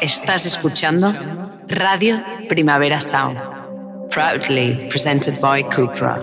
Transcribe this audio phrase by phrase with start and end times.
[0.00, 1.12] Estás escuchando
[1.68, 3.38] Radio Primavera Sound,
[4.08, 6.22] proudly presented by Cupra.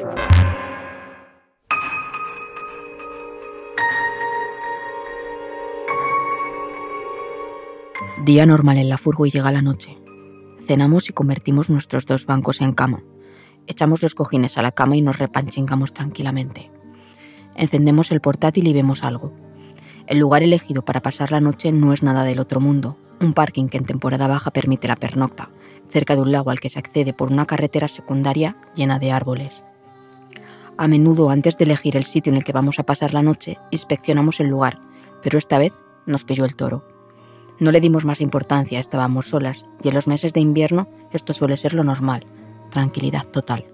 [8.25, 9.95] Día normal en la furgo y llega la noche.
[10.59, 13.03] Cenamos y convertimos nuestros dos bancos en cama.
[13.67, 16.71] Echamos los cojines a la cama y nos repanchingamos tranquilamente.
[17.55, 19.33] Encendemos el portátil y vemos algo.
[20.07, 23.67] El lugar elegido para pasar la noche no es nada del otro mundo, un parking
[23.67, 25.49] que en temporada baja permite la pernocta,
[25.89, 29.63] cerca de un lago al que se accede por una carretera secundaria llena de árboles.
[30.77, 33.57] A menudo, antes de elegir el sitio en el que vamos a pasar la noche,
[33.71, 34.79] inspeccionamos el lugar,
[35.23, 35.73] pero esta vez
[36.05, 36.87] nos pilló el toro.
[37.59, 41.57] No le dimos más importancia, estábamos solas, y en los meses de invierno esto suele
[41.57, 42.27] ser lo normal,
[42.69, 43.65] tranquilidad total.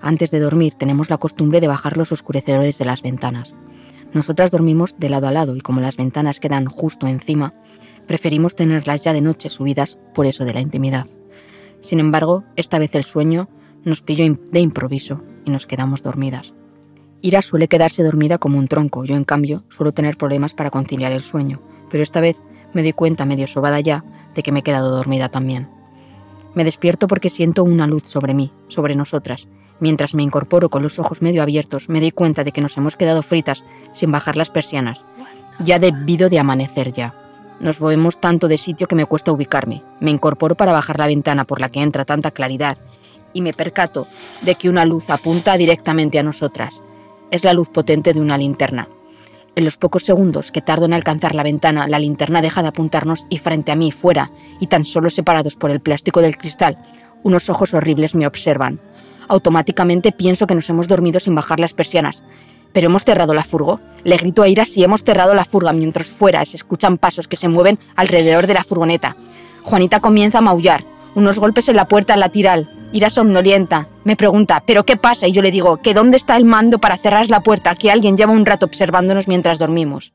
[0.00, 3.54] Antes de dormir tenemos la costumbre de bajar los oscurecedores de las ventanas.
[4.14, 7.52] Nosotras dormimos de lado a lado y como las ventanas quedan justo encima,
[8.06, 11.06] preferimos tenerlas ya de noche subidas por eso de la intimidad.
[11.80, 13.48] Sin embargo, esta vez el sueño
[13.84, 16.54] nos pilló de improviso y nos quedamos dormidas.
[17.22, 21.12] Ira suele quedarse dormida como un tronco, yo en cambio suelo tener problemas para conciliar
[21.12, 24.62] el sueño, pero esta vez me doy cuenta medio sobada ya de que me he
[24.62, 25.68] quedado dormida también.
[26.54, 29.48] Me despierto porque siento una luz sobre mí, sobre nosotras.
[29.78, 32.96] Mientras me incorporo con los ojos medio abiertos, me doy cuenta de que nos hemos
[32.96, 35.04] quedado fritas sin bajar las persianas.
[35.62, 37.25] Ya debido de amanecer ya.
[37.60, 39.82] Nos movemos tanto de sitio que me cuesta ubicarme.
[40.00, 42.76] Me incorporo para bajar la ventana por la que entra tanta claridad
[43.32, 44.06] y me percato
[44.42, 46.82] de que una luz apunta directamente a nosotras.
[47.30, 48.88] Es la luz potente de una linterna.
[49.56, 53.26] En los pocos segundos que tardo en alcanzar la ventana, la linterna deja de apuntarnos
[53.30, 56.76] y frente a mí, fuera, y tan solo separados por el plástico del cristal,
[57.22, 58.80] unos ojos horribles me observan.
[59.28, 62.22] Automáticamente pienso que nos hemos dormido sin bajar las persianas.
[62.76, 63.80] ¿Pero hemos cerrado la furgo?
[64.04, 67.38] Le grito a Ira si hemos cerrado la furga mientras fuera se escuchan pasos que
[67.38, 69.16] se mueven alrededor de la furgoneta.
[69.62, 70.84] Juanita comienza a maullar.
[71.14, 72.68] Unos golpes en la puerta la tiral.
[72.92, 73.88] Ira somnolienta.
[74.04, 75.26] Me pregunta, ¿pero qué pasa?
[75.26, 78.18] Y yo le digo, que dónde está el mando para cerrar la puerta, que alguien
[78.18, 80.12] lleva un rato observándonos mientras dormimos.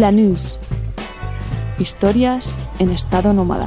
[0.00, 0.58] Flanús.
[1.78, 3.66] Historias en estado nómada.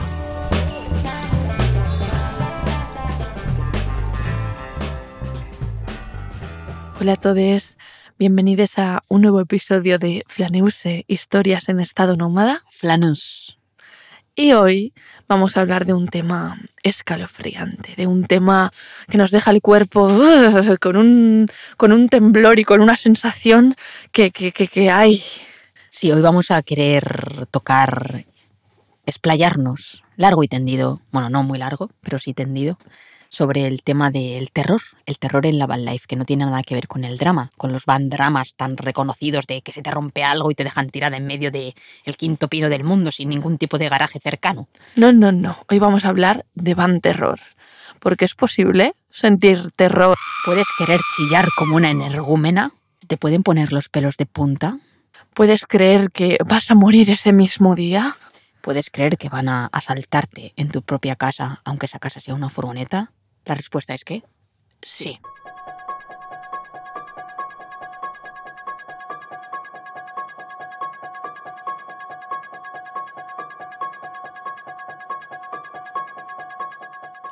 [6.99, 7.77] Hola a todos,
[8.17, 12.63] bienvenidos a un nuevo episodio de Flanuse, Historias en estado nómada.
[12.71, 13.59] Flanús.
[14.33, 14.95] Y hoy
[15.27, 18.73] vamos a hablar de un tema escalofriante, de un tema
[19.07, 21.45] que nos deja el cuerpo uh, con, un,
[21.77, 23.75] con un temblor y con una sensación
[24.11, 25.21] que, que, que, que hay.
[25.95, 28.25] Sí, hoy vamos a querer tocar,
[29.05, 32.79] explayarnos largo y tendido, bueno, no muy largo, pero sí tendido,
[33.29, 36.63] sobre el tema del terror, el terror en la van life, que no tiene nada
[36.63, 39.91] que ver con el drama, con los van dramas tan reconocidos de que se te
[39.91, 43.29] rompe algo y te dejan tirada en medio del el quinto pino del mundo sin
[43.29, 44.67] ningún tipo de garaje cercano.
[44.95, 45.59] No, no, no.
[45.69, 47.39] Hoy vamos a hablar de van terror.
[47.99, 50.17] Porque es posible sentir terror.
[50.43, 52.71] Puedes querer chillar como una energúmena,
[53.07, 54.79] te pueden poner los pelos de punta,
[55.33, 58.15] ¿Puedes creer que vas a morir ese mismo día?
[58.61, 62.49] ¿Puedes creer que van a asaltarte en tu propia casa, aunque esa casa sea una
[62.49, 63.11] furgoneta?
[63.45, 64.23] La respuesta es que
[64.83, 65.19] sí.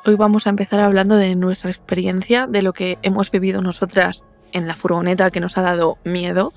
[0.03, 4.67] Hoy vamos a empezar hablando de nuestra experiencia, de lo que hemos vivido nosotras en
[4.67, 6.51] la furgoneta que nos ha dado miedo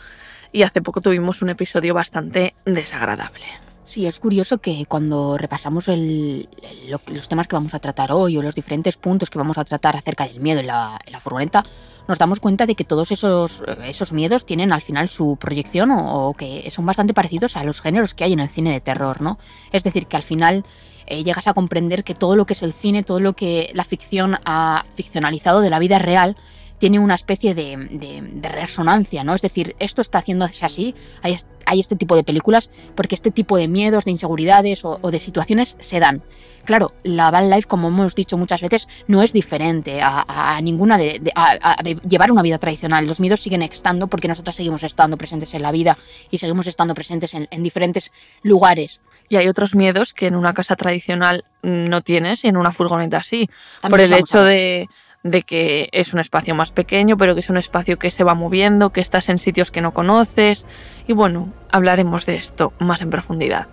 [0.55, 3.45] y hace poco tuvimos un episodio bastante desagradable.
[3.85, 6.49] Sí, es curioso que cuando repasamos el,
[6.89, 9.65] lo- los temas que vamos a tratar hoy o los diferentes puntos que vamos a
[9.65, 11.65] tratar acerca del miedo en la, en furgoneta,
[12.07, 16.29] nos damos cuenta de que todos esos, esos miedos tienen al final su proyección o,
[16.29, 19.21] o que son bastante parecidos a los géneros que hay en el cine de terror,
[19.21, 19.39] ¿no?
[19.73, 20.65] Es decir, que al final
[21.07, 23.85] eh, llegas a comprender que todo lo que es el cine, todo lo que la
[23.85, 26.37] ficción ha ficcionalizado de la vida real,
[26.85, 29.35] tiene una especie de, de- de resonancia, ¿no?
[29.35, 31.35] Es decir, esto está haciéndose así, hay,
[31.65, 35.19] hay este tipo de películas, porque este tipo de miedos, de inseguridades o, o de
[35.19, 36.23] situaciones se dan.
[36.67, 40.27] Claro, la van life, como hemos dicho muchas veces, no es diferente a,
[40.57, 43.07] a ninguna de, de- a- a llevar una vida tradicional.
[43.07, 45.97] Los miedos siguen estando porque nosotras seguimos estando presentes en la vida
[46.31, 49.01] y seguimos estando presentes en, en diferentes lugares.
[49.31, 53.23] Y hay otros miedos que en una casa tradicional no tienes y en una furgoneta
[53.23, 53.49] sí.
[53.81, 54.87] También por el hecho de,
[55.25, 58.35] de que es un espacio más pequeño, pero que es un espacio que se va
[58.35, 60.67] moviendo, que estás en sitios que no conoces.
[61.09, 63.67] Y bueno, hablaremos de esto más en profundidad.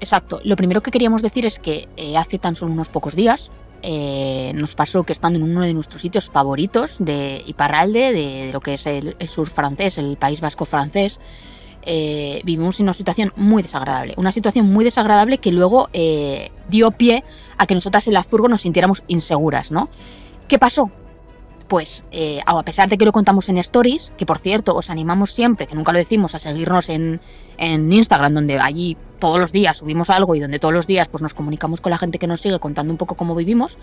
[0.00, 0.40] Exacto.
[0.44, 3.50] Lo primero que queríamos decir es que eh, hace tan solo unos pocos días
[3.82, 8.60] eh, nos pasó que estando en uno de nuestros sitios favoritos de Iparralde, de, lo
[8.60, 11.18] que es el, sur francés, el País Vasco francés,
[11.84, 14.14] eh, vivimos en una situación muy desagradable.
[14.18, 15.88] Una situación muy desagradable que luego
[16.68, 17.24] dio pie
[17.58, 19.88] a que nosotras en la furgo nos sintiéramos inseguras, ¿no?
[20.48, 20.90] ¿Qué pasó?
[21.68, 25.32] Pues eh, a pesar de que lo contamos en stories, que por cierto os animamos
[25.32, 27.20] siempre, que nunca lo decimos, a seguirnos en,
[27.56, 31.22] en Instagram, donde allí todos los días subimos algo y donde todos los días pues,
[31.22, 33.78] nos comunicamos con la gente que nos sigue contando un poco cómo vivimos,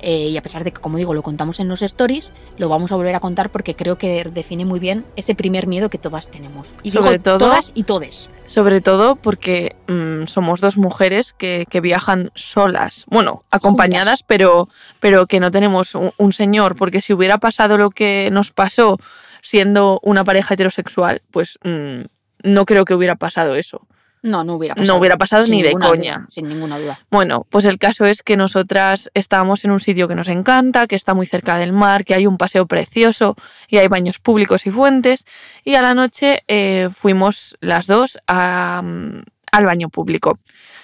[0.00, 2.92] eh, y a pesar de que, como digo, lo contamos en los stories, lo vamos
[2.92, 6.30] a volver a contar porque creo que define muy bien ese primer miedo que todas
[6.30, 6.68] tenemos.
[6.82, 8.30] Y sobre todo, todas y todes.
[8.46, 14.68] Sobre todo porque mm, somos dos mujeres que, viajan solas, bueno, acompañadas, pero,
[15.00, 18.98] pero que no tenemos un, señor, porque si hubiera pasado lo que nos pasó
[19.42, 22.00] siendo una pareja heterosexual, pues mm,
[22.42, 23.86] no creo que hubiera pasado eso.
[24.22, 24.92] No, no hubiera pasado.
[24.92, 26.26] No hubiera pasado ni de coña.
[26.30, 26.98] sin ninguna duda.
[27.10, 30.96] Bueno, pues el caso es que nosotras estábamos en un sitio que nos encanta, que
[30.96, 33.36] está muy cerca del mar, que hay un paseo precioso
[33.68, 35.26] y hay baños públicos y fuentes.
[35.64, 40.38] Y a la noche eh, fuimos las dos al baño público.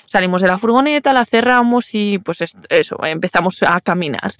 [0.06, 4.32] Salimos de la furgoneta, la cerramos y pues eso, empezamos a caminar.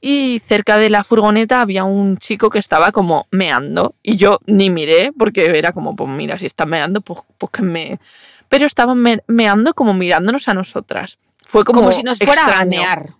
[0.00, 4.70] Y cerca de la furgoneta había un chico que estaba como meando y yo ni
[4.70, 8.00] miré porque era como, pues mira, si está meando, pues, pues que me
[8.50, 11.18] pero estaban meando como mirándonos a nosotras.
[11.46, 13.10] Fue como, si nos fuera a mear.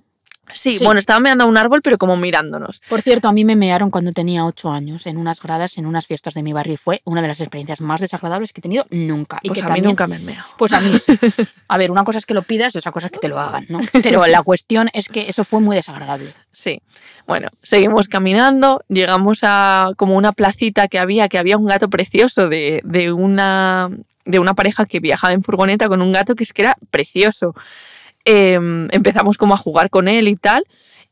[0.54, 2.82] Sí, bueno, estaban meando a un árbol, pero como mirándonos.
[2.88, 6.08] Por cierto, a mí me mearon cuando tenía ocho años en unas gradas, en unas
[6.08, 8.84] fiestas de mi barrio, y fue una de las experiencias más desagradables que he tenido
[8.90, 9.38] nunca.
[9.42, 10.46] Y pues a mí nunca me han meado.
[10.58, 10.90] Pues a mí
[11.68, 13.38] A ver, una cosa es que lo pidas y otra cosa es que te lo
[13.38, 13.78] hagan, ¿no?
[14.02, 16.34] Pero la cuestión es que eso fue muy desagradable.
[16.52, 16.82] Sí.
[17.28, 22.48] Bueno, seguimos caminando, llegamos a como una placita que había, que había un gato precioso
[22.48, 23.90] de, de una
[24.24, 27.54] de una pareja que viajaba en furgoneta con un gato que es que era precioso.
[28.24, 30.64] Em, empezamos como a jugar con él y tal.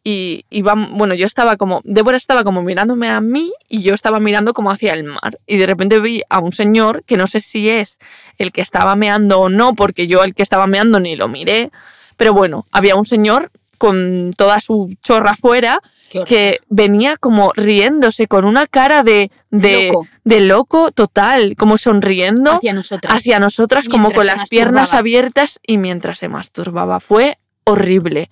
[0.05, 4.55] Y, bueno, yo estaba como, Débora estaba como mirándome a mí y yo estaba mirando
[4.55, 5.39] como hacia el mar.
[5.47, 7.99] Y de repente vi a un señor que no sé si es
[8.39, 11.71] el que estaba meando o no, porque yo el que estaba meando ni lo miré.
[12.17, 15.81] Pero bueno, había un señor con toda su chorra fuera
[16.27, 20.07] que venía como riéndose con una cara de, de, loco.
[20.25, 25.79] de loco total, como sonriendo hacia nosotras, hacia nosotras como con las piernas abiertas y
[25.79, 27.01] mientras se masturbaba.
[27.01, 28.31] Fue horrible.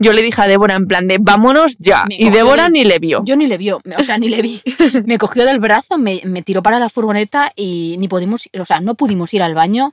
[0.00, 2.04] Yo le dije a Débora en plan de vámonos ya.
[2.08, 3.22] y Débora ni le vio.
[3.24, 4.60] Yo ni le vio, o sea, ni le vi.
[5.06, 8.80] me cogió del brazo, me, me, tiró para la furgoneta y ni pudimos, o sea,
[8.80, 9.92] no pudimos ir al baño.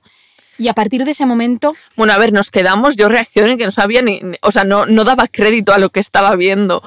[0.58, 1.76] Y a partir de ese momento...
[1.98, 5.04] Bueno, a ver, nos quedamos, yo reaccioné que no sabía ni, o sea, no, no
[5.04, 6.82] daba crédito a lo que estaba viendo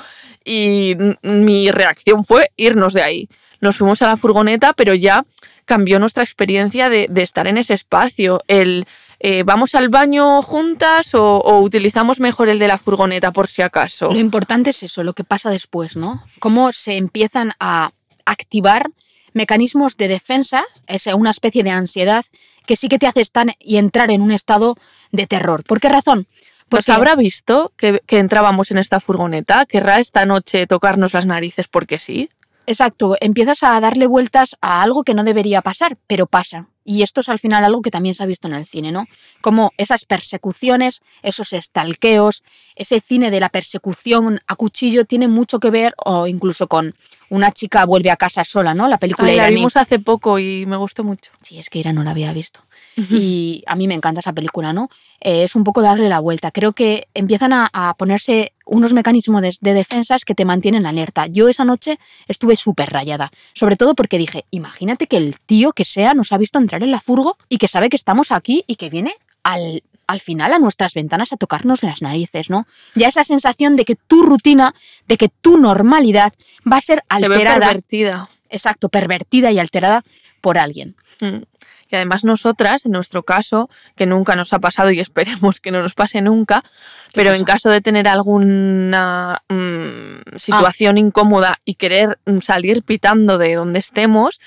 [0.49, 3.29] y mi reacción fue irnos de ahí.
[3.61, 5.25] Nos fuimos a la furgoneta, pero ya
[5.65, 8.41] cambió nuestra experiencia de, estar en ese espacio.
[8.49, 8.87] El
[9.21, 14.11] eh, ¿vamos al baño juntas o, utilizamos mejor el de la furgoneta por si acaso?
[14.11, 16.25] Lo importante es eso, lo que pasa después, ¿no?
[16.39, 17.91] Cómo se empiezan a
[18.25, 18.87] activar
[19.35, 22.25] mecanismos de defensa, es una especie de ansiedad
[22.65, 24.77] que sí que te hace estar y entrar en un estado
[25.11, 25.65] de terror.
[25.65, 26.27] ¿Por qué razón?
[26.69, 31.99] Pues habrá visto que, entrábamos en esta furgoneta, querrá esta noche tocarnos las narices porque
[31.99, 32.29] sí.
[32.67, 36.67] Exacto, empiezas a darle vueltas a algo que no debería pasar, pero pasa.
[36.85, 39.07] Y esto es al final algo que también se ha visto en el cine, ¿no?
[39.41, 42.43] Como esas persecuciones, esos estalqueos,
[42.77, 46.95] ese cine de la persecución a cuchillo tiene mucho que ver, o incluso con
[47.31, 48.89] una chica vuelve a casa sola, ¿no?
[48.89, 51.31] La película La vimos hace poco y me gustó mucho.
[51.43, 52.61] Sí, es que Ira no la había visto.
[53.11, 54.91] Y a mí me encanta esa película, ¿no?
[55.21, 56.51] Eh, es un poco darle la vuelta.
[56.51, 61.27] Creo que empiezan a, ponerse unos mecanismos de, de, defensas que te mantienen alerta.
[61.27, 65.85] Yo esa noche estuve súper rayada, sobre todo porque dije, imagínate que el tío que
[65.85, 68.77] sea nos ha visto entrar en la furgo y que sabe que estamos aquí y
[68.77, 69.15] que viene
[69.45, 72.67] al, al final a nuestras ventanas a tocarnos las narices, ¿no?
[72.95, 74.75] Ya esa sensación de que tu rutina,
[75.07, 76.33] de que tu normalidad
[76.71, 77.55] va a ser alterada.
[77.55, 78.29] Se pervertida.
[78.51, 80.03] Exacto, pervertida y alterada
[80.41, 80.97] por alguien.
[81.21, 81.43] Mm.
[81.91, 85.83] Y además nosotras, en nuestro caso, que nunca nos ha pasado y esperemos que no
[85.83, 86.63] nos pase nunca,
[87.15, 91.01] pero en caso de tener alguna mm, situación ah.
[91.01, 94.41] incómoda y querer mm, salir pitando de donde estemos,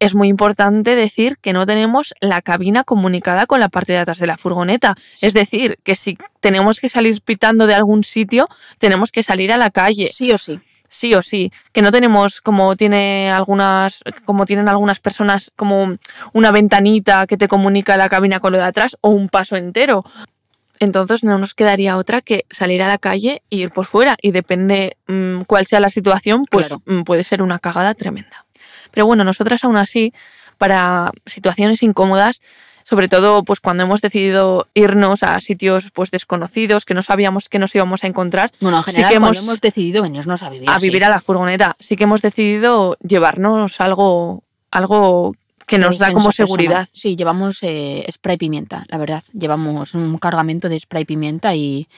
[0.00, 4.18] es muy importante decir que no tenemos la cabina comunicada con la parte de atrás
[4.18, 4.94] de la furgoneta.
[5.20, 8.46] Es decir, que si tenemos que salir pitando de algún sitio,
[8.78, 10.06] tenemos que salir a la calle.
[10.06, 15.00] Sí o sí sí o sí, que no tenemos como tiene algunas como tienen algunas
[15.00, 15.96] personas como
[16.32, 20.02] una ventanita que te comunica la cabina con lo de atrás o un paso entero.
[20.80, 24.16] entonces no nos quedaría otra que salir a la calle e ir por fuera.
[24.22, 26.82] Y depende mm, cuál sea la situación, pues Claro.
[26.86, 28.46] mm, puede ser una cagada tremenda.
[28.92, 30.12] Pero bueno, nosotras aún así,
[30.56, 32.42] para situaciones incómodas,
[32.88, 37.58] sobre todo pues cuando hemos decidido irnos a sitios pues desconocidos, que no sabíamos que
[37.58, 40.70] nos íbamos a encontrar, Bueno, en Sí general, que hemos- hemos decidido venirnos a vivir.
[40.70, 40.86] a sí.
[40.86, 45.34] vivir a la furgoneta, sí que hemos decidido llevarnos algo, algo
[45.66, 46.48] que nos da como personal.
[46.48, 46.88] seguridad.
[46.94, 49.22] Sí, llevamos eh, spray pimienta, la verdad.
[49.34, 51.88] Llevamos un cargamento de spray pimienta y.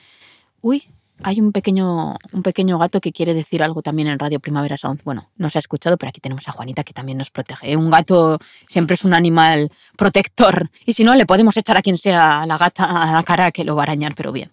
[0.59, 0.83] Uy,
[1.23, 5.03] hay un pequeño, un pequeño gato que quiere decir algo también en Radio Primavera Sound.
[5.03, 7.75] Bueno, no se ha escuchado, pero aquí tenemos a Juanita que también nos protege.
[7.75, 10.69] Un gato siempre es un animal protector.
[10.85, 13.63] Y si no, le podemos echar a quien sea la gata a la cara que
[13.63, 14.51] lo va a arañar, pero bien.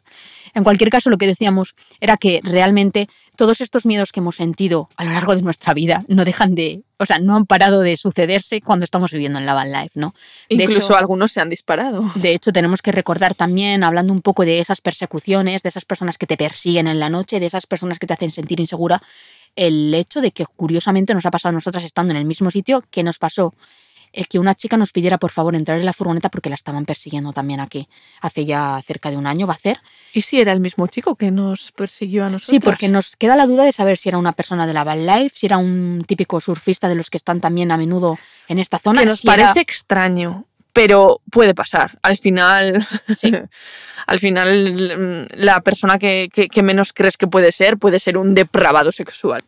[0.59, 4.89] En cualquier caso, lo que decíamos era que realmente todos estos miedos que hemos sentido
[4.97, 7.97] a lo largo de nuestra vida no dejan de, o sea, no han parado de
[7.97, 10.15] sucederse cuando estamos viviendo en la van life, ¿no?
[10.49, 12.11] De Incluso hecho- algunos se han disparado.
[12.17, 16.19] De hecho, tenemos que recordar también, hablando un poco de esas persecuciones, de esas personas
[16.19, 19.01] que te persiguen en la noche, de esas personas que te hacen sentir insegura,
[19.57, 22.83] el hecho de que curiosamente nos ha pasado a nosotras estando en el mismo sitio
[22.91, 23.55] que nos pasó
[24.13, 26.85] el que una chica nos pidiera por favor entrar en la furgoneta porque la estaban
[26.87, 27.89] persiguiendo también aquí.
[28.21, 29.79] Hace ya cerca de un año va a ser.
[30.13, 32.49] ¿Y si era el mismo chico que nos persiguió a nosotros?
[32.51, 35.07] Sí, porque nos queda la duda de saber si era una persona de la van
[35.07, 38.79] life, si era un típico surfista de los que están también a menudo en esta
[38.79, 39.01] zona.
[39.01, 41.99] que nos si era- parece extraño, pero puede pasar.
[42.03, 42.87] Al final,
[43.17, 43.33] Sí.
[44.07, 48.17] al final mm, la persona que, que- que menos crees que puede ser puede ser
[48.17, 49.43] un depravado sexual.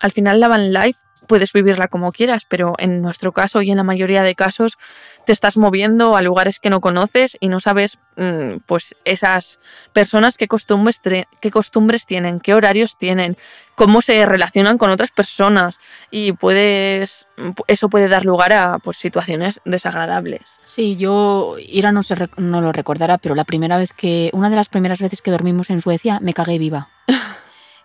[0.00, 3.76] Al final la van life puedes vivirla como quieras, pero en nuestro caso y en
[3.76, 4.78] la mayoría de casos
[5.26, 9.60] te estás moviendo a lugares que no conoces y no sabes mm, pues esas
[9.92, 11.00] personas qué costumbres,
[11.40, 13.36] qué costumbres tienen, qué horarios tienen,
[13.74, 15.78] cómo se relacionan con otras personas
[16.10, 17.26] y puedes
[17.66, 20.60] eso puede dar lugar a pues situaciones desagradables.
[20.64, 24.56] Sí, yo, Ira no, se no lo recordará, pero la primera vez que, una de
[24.56, 26.88] las primeras veces que dormimos en Suecia, me cagué viva.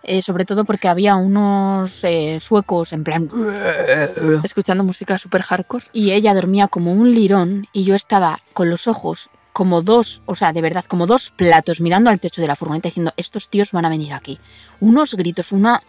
[0.06, 3.28] Eh, sobre todo porque había unos eh, suecos en plan...
[4.44, 5.86] Escuchando música super hardcore.
[5.94, 10.34] Y ella dormía como un lirón y yo estaba con los ojos como dos, o
[10.34, 13.70] sea, de verdad, como dos platos mirando al techo de la furgoneta diciendo, estos tíos
[13.72, 14.38] van a venir aquí.
[14.80, 15.82] Unos gritos, una...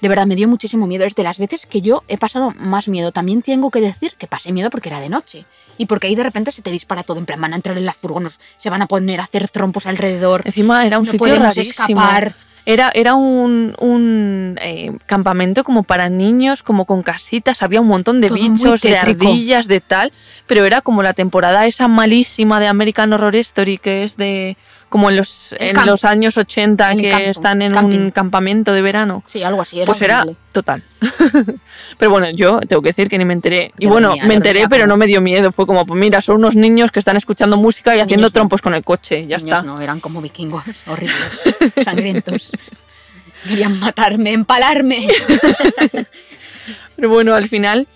[0.00, 1.04] De verdad, me dio muchísimo miedo.
[1.04, 3.10] Es de las veces que yo he pasado más miedo.
[3.10, 5.44] También tengo que decir que pasé miedo porque era de noche.
[5.76, 7.18] Y porque ahí de repente se te dispara todo.
[7.18, 9.86] En plan, van a entrar en la furgoneta, se van a poner a hacer trompos
[9.86, 10.42] alrededor.
[10.44, 12.00] Encima era un no sitio podemos rarísimo.
[12.00, 12.36] escapar.
[12.70, 18.20] Era, era un, un, eh, campamento como para niños, como con casitas, había un montón
[18.20, 20.12] de Todo bichos, de ardillas, de tal,
[20.46, 25.10] pero era como la temporada esa malísima de American Horror Story, que es de como
[25.10, 27.98] en los, en los años 80, El que campo, están en camping.
[27.98, 29.22] un campamento de verano.
[29.26, 29.76] Sí, algo así.
[29.78, 30.36] Era pues era horrible.
[30.52, 30.82] total.
[31.98, 33.70] pero bueno, yo tengo que decir que ni me enteré.
[33.78, 35.52] Y bueno, me enteré, pero como- no me dio miedo.
[35.52, 38.40] Fue como, pues mira, son unos niños que están escuchando música y haciendo Niños no.
[38.40, 39.26] trompos con el coche.
[39.26, 39.62] Ya Niños está.
[39.62, 41.40] no, eran como vikingos, horribles,
[41.84, 42.52] sangrientos.
[43.48, 45.06] Querían matarme, empalarme.
[46.96, 47.86] Pero bueno, al final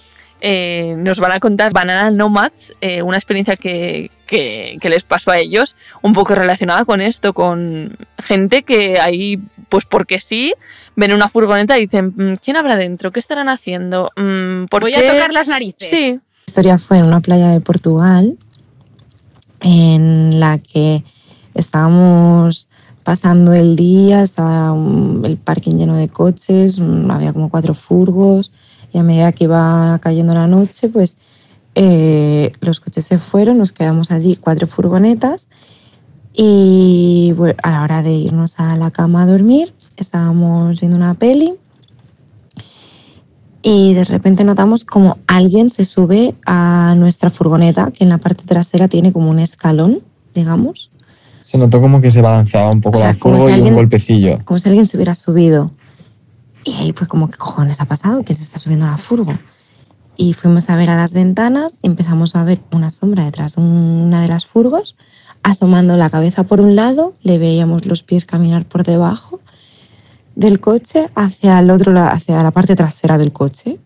[0.41, 5.31] eh, nos van a contar Banana Nomads, eh, una experiencia que, que- que les pasó
[5.31, 10.55] a ellos, un poco relacionada con esto, con gente que ahí, pues porque sí,
[10.97, 13.13] ven una furgoneta y dicen, "Mm, ¿quién habrá dentro?
[13.13, 14.11] ¿Qué estarán haciendo?
[14.17, 15.07] Mm, ¿por Voy qué?".
[15.09, 15.89] a tocar las narices.
[15.89, 18.37] Sí, La historia fue en una playa de Portugal
[19.61, 21.05] en la que
[21.55, 22.69] estábamos
[23.05, 28.51] pasando el día, estaba un- el parking lleno de coches, mm, había como cuatro furgos
[28.93, 31.17] y a medida que iba cayendo la noche, pues
[31.75, 35.49] eh, los coches se fueron, nos quedamos allí cuatro furgonetas
[36.35, 41.15] y bueno, a la hora de irnos a la cama a dormir estábamos viendo una
[41.15, 41.55] peli
[43.63, 48.45] y de repente notamos como alguien se sube a nuestra furgoneta, que en la parte
[48.45, 50.01] trasera tiene como un escalón,
[50.35, 50.91] digamos,
[51.45, 53.75] Se notó como que se balanceaba un poco O sea, la furgo si y alguien-
[53.75, 54.39] un golpecillo.
[54.45, 55.71] como si alguien se hubiera subido.
[56.65, 58.23] Y ahí fue como, ¿qué cojones ha pasado?
[58.25, 59.33] ¿Quién se está subiendo a la furgo?
[60.17, 64.23] Y fuimos a ver a las ventanas empezamos a ver una sombra detrás de una
[64.23, 64.97] de las furgos,
[65.43, 69.41] asomando la cabeza por un lado, le veíamos los pies caminar por debajo
[70.35, 73.79] del coche hacia el otro hacia la parte trasera del coche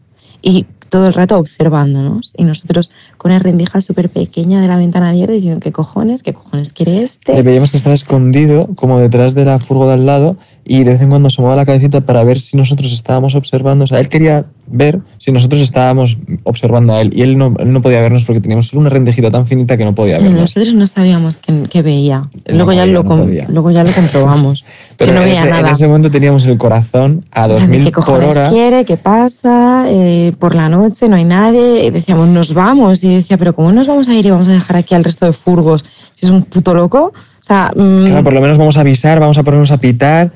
[0.43, 5.11] y todo el rato observándonos y nosotros con una rendija súper pequeña de la ventana
[5.11, 7.35] abierta diciendo qué cojones, qué cojones quiere este.
[7.35, 10.93] Le veíamos que estaba escondido como detrás de la furgo de al lado y de
[10.93, 13.85] vez en cuando asomaba la cabecita para ver si nosotros estábamos observando.
[13.85, 17.73] O sea, él quería ver si nosotros estábamos observando a él y él no, él
[17.73, 20.41] no podía vernos porque teníamos una rendejita tan finita que no podía vernos.
[20.41, 22.29] Nosotros no sabíamos que, que veía.
[22.47, 24.65] Luego, ya podía, lo no luego ya lo comprobamos.
[24.97, 25.71] Pero que no en, veía ese, en nada.
[25.71, 28.51] ese momento teníamos el corazón a De 2000 ¿Qué por cojones hora.
[28.51, 28.85] quiere?
[28.85, 29.85] ¿Qué pasa?
[29.89, 31.85] Eh, por la noche no hay nadie.
[31.87, 33.05] Y decíamos, nos vamos.
[33.05, 35.27] Y decía, pero ¿cómo nos vamos a ir y vamos a dejar aquí al resto
[35.27, 35.85] de furgos?
[36.15, 37.13] Si es un puto loco.
[37.15, 40.33] O sea, mm, Claro, por lo menos vamos a avisar, vamos a ponernos a pitar.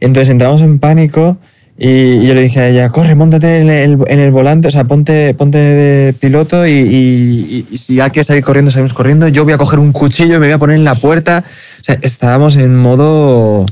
[0.00, 1.38] Entonces entramos en pánico
[1.78, 4.84] y, yo le dije a ella, corre, montate en el, en el volante, o sea,
[4.84, 9.26] ponte, ponte de piloto y- y- y si hay que salir corriendo, salimos corriendo.
[9.28, 11.44] Yo voy a coger un cuchillo y me voy a poner en la puerta.
[11.80, 13.66] O sea, estábamos en modo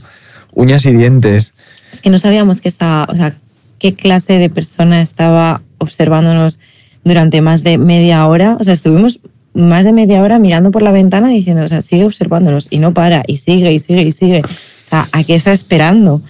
[0.53, 1.53] uñas y dientes.
[1.93, 3.35] es que no sabíamos que estaba, o sea,
[3.79, 6.59] qué clase de persona estaba observándonos
[7.05, 8.57] durante más de media hora.
[8.59, 9.21] O sea, estuvimos
[9.55, 12.95] más de media hora mirando por la ventana diciendo, o sea, sigue observándonos y no
[12.95, 14.43] para, y sigue, y sigue, y sigue.
[14.43, 16.21] O sea, ¿a qué está esperando?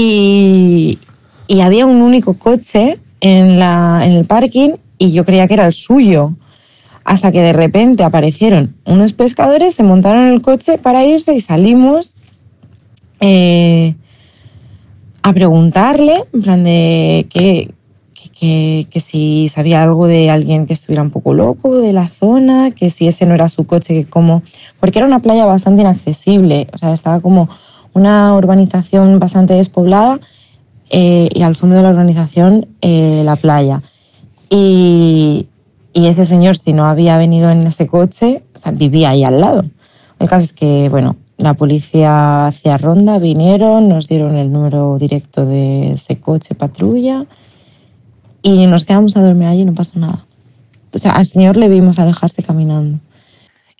[0.00, 0.98] Y,
[1.60, 5.72] había un único coche en, la, en el parking y yo creía que era el
[5.72, 6.34] suyo.
[7.04, 11.40] Hasta que de repente aparecieron unos pescadores, se montaron en el coche para irse y
[11.40, 12.14] salimos
[13.18, 13.94] eh,
[15.22, 17.72] a preguntarle, en plan de que,
[18.14, 22.08] que, que- que si sabía algo de alguien que estuviera un poco loco de la
[22.08, 24.42] zona, que si ese no era su coche, que como...
[24.78, 27.48] Porque era una playa bastante inaccesible, o sea, estaba como
[27.98, 30.20] una urbanización bastante despoblada
[30.90, 33.82] eh, y al fondo de la urbanización eh, la playa.
[34.48, 35.46] Y,
[35.92, 39.40] y ese señor, si no había venido en ese coche, o sea, vivía ahí al
[39.40, 39.64] lado.
[40.18, 45.46] El caso es que, bueno, la policía hacía ronda, vinieron, nos dieron el número directo
[45.46, 47.26] de ese coche patrulla
[48.42, 50.26] y nos quedamos a dormir allí y no pasó nada.
[50.92, 52.98] O sea, al señor le vimos alejarse caminando.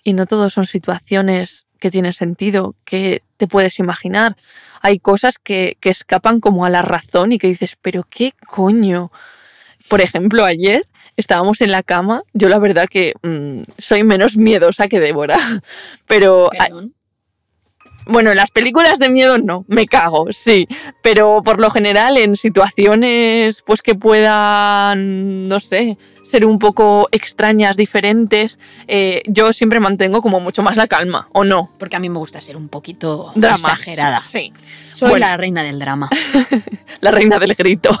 [0.03, 4.35] Y no todo son situaciones que tienen sentido, que te puedes imaginar.
[4.81, 9.11] Hay cosas que, que escapan como a la razón y que dices, pero qué coño.
[9.87, 10.83] Por ejemplo, ayer
[11.15, 12.23] estábamos en la cama.
[12.33, 15.37] Yo la verdad que mm, soy menos miedosa que Débora.
[16.07, 16.49] Pero
[18.09, 20.67] bueno, en las películas de miedo no, me cago, sí.
[21.01, 27.77] Pero por lo general en situaciones pues que puedan, no sé, ser un poco extrañas,
[27.77, 31.71] diferentes, eh, yo siempre mantengo como mucho más la calma, ¿o no?
[31.77, 34.19] Porque a mí me gusta ser un poquito exagerada.
[34.19, 34.51] Sí.
[34.93, 35.27] Soy Bueno.
[35.27, 36.09] la reina del drama.
[37.01, 37.91] La reina del grito.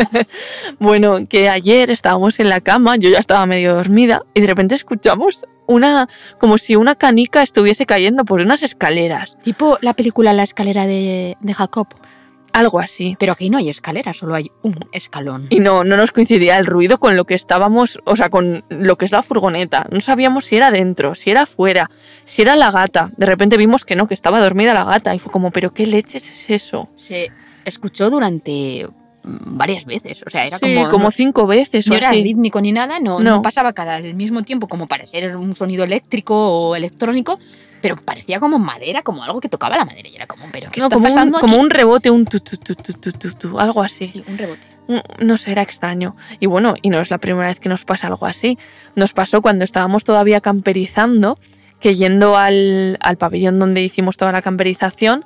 [0.78, 4.74] bueno, que ayer estábamos en la cama, yo ya estaba medio dormida y de repente
[4.74, 6.08] escuchamos una,
[6.38, 11.36] como si una canica estuviese cayendo por unas escaleras, tipo la película La escalera de,
[11.40, 11.88] de Jacob.
[12.52, 13.16] algo así.
[13.18, 15.46] Pero aquí no hay escalera, solo hay un escalón.
[15.48, 18.96] Y no, no nos coincidía el ruido con lo que estábamos, o sea, con lo
[18.98, 19.86] que es la furgoneta.
[19.90, 21.90] No sabíamos si era dentro, si era afuera,
[22.26, 23.10] si era la gata.
[23.16, 25.14] De repente vimos que no, que estaba dormida la gata.
[25.14, 26.90] Y fue como, ¿pero qué leches es eso?
[26.96, 27.30] Se
[27.64, 28.86] escuchó durante
[29.24, 30.22] varias veces.
[30.26, 32.22] O sea, era sí, como, como cinco veces no o era así.
[32.22, 33.30] rítmico ni nada, no, No.
[33.36, 37.38] no pasaba cada al mismo tiempo como para ser un sonido eléctrico o electrónico,
[37.80, 40.08] pero parecía como madera, como algo que tocaba la madera.
[40.08, 41.62] Y era como, ¿pero qué No, está como, un, pasando como aquí?
[41.62, 44.06] un rebote, un tu, tu, tu, tu, tu, tu, tu, algo así.
[44.06, 44.60] Sí, un rebote.
[44.88, 46.16] Mm, No sé, era extraño.
[46.40, 48.58] Y bueno, y no es la primera vez que nos pasa algo así.
[48.96, 51.38] Nos pasó cuando estábamos todavía camperizando,
[51.80, 55.24] que yendo al, al pabellón donde hicimos toda la camperización,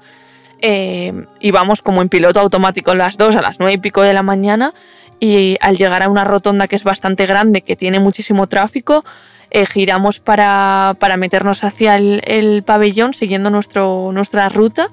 [0.61, 4.23] eh, íbamos como en piloto automático las dos a las nueve y pico de la
[4.23, 4.73] mañana
[5.21, 9.05] y al llegar a una rotonda que es bastante grande, que tiene muchísimo tráfico,
[9.51, 14.89] eh, giramos para, para meternos hacia el, el pabellón siguiendo nuestro, nuestra ruta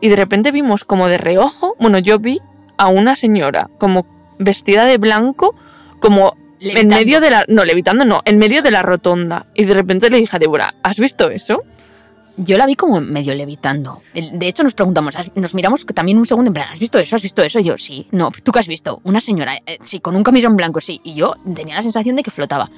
[0.00, 2.40] y de repente vimos como de reojo, bueno, yo vi
[2.76, 4.06] a una señora como
[4.38, 5.54] vestida de blanco,
[6.00, 6.94] como en Levitando.
[6.96, 7.44] medio de la...
[7.48, 9.46] No, levitando no, en medio de la rotonda.
[9.54, 11.62] Y de repente le dije a Débora, ¿has visto eso?
[12.38, 14.02] Yo la vi como medio levitando.
[14.14, 17.14] De hecho, nos preguntamos, ¿has- nos miramos también un segundo en plan, ¿has visto eso?
[17.16, 17.58] ¿Has visto eso?
[17.60, 18.06] Y yo, sí.
[18.10, 19.00] No, ¿tú qué has visto?
[19.04, 21.00] Una señora, eh, sí, con un camisón blanco, sí.
[21.04, 22.70] Y yo tenía la sensación de que flotaba.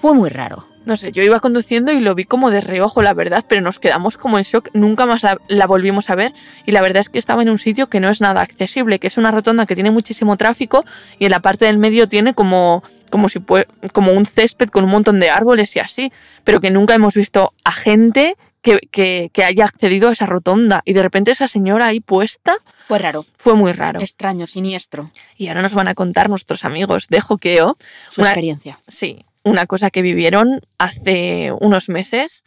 [0.00, 0.66] Fue muy raro.
[0.84, 3.78] No sé, yo iba conduciendo y lo vi como de reojo, la verdad, pero nos
[3.78, 6.32] quedamos como en shock, nunca más la, volvimos a ver
[6.66, 9.06] y la verdad es que estaba en un sitio que no es nada accesible, que
[9.06, 10.84] es una rotonda que tiene muchísimo tráfico
[11.20, 15.30] y en la parte del medio tiene como, como un césped con un montón de
[15.30, 16.12] árboles y así,
[16.42, 20.82] pero que nunca hemos visto a gente que, que- que haya accedido a esa rotonda
[20.84, 23.24] y de repente esa señora ahí puesta Fue raro.
[23.36, 24.00] fue muy raro.
[24.00, 25.10] Extraño, siniestro.
[25.36, 27.76] Y ahora nos van a contar nuestros amigos de Joqueo
[28.08, 28.78] Su Una- experiencia.
[28.88, 32.44] Sí, una cosa que vivieron hace unos meses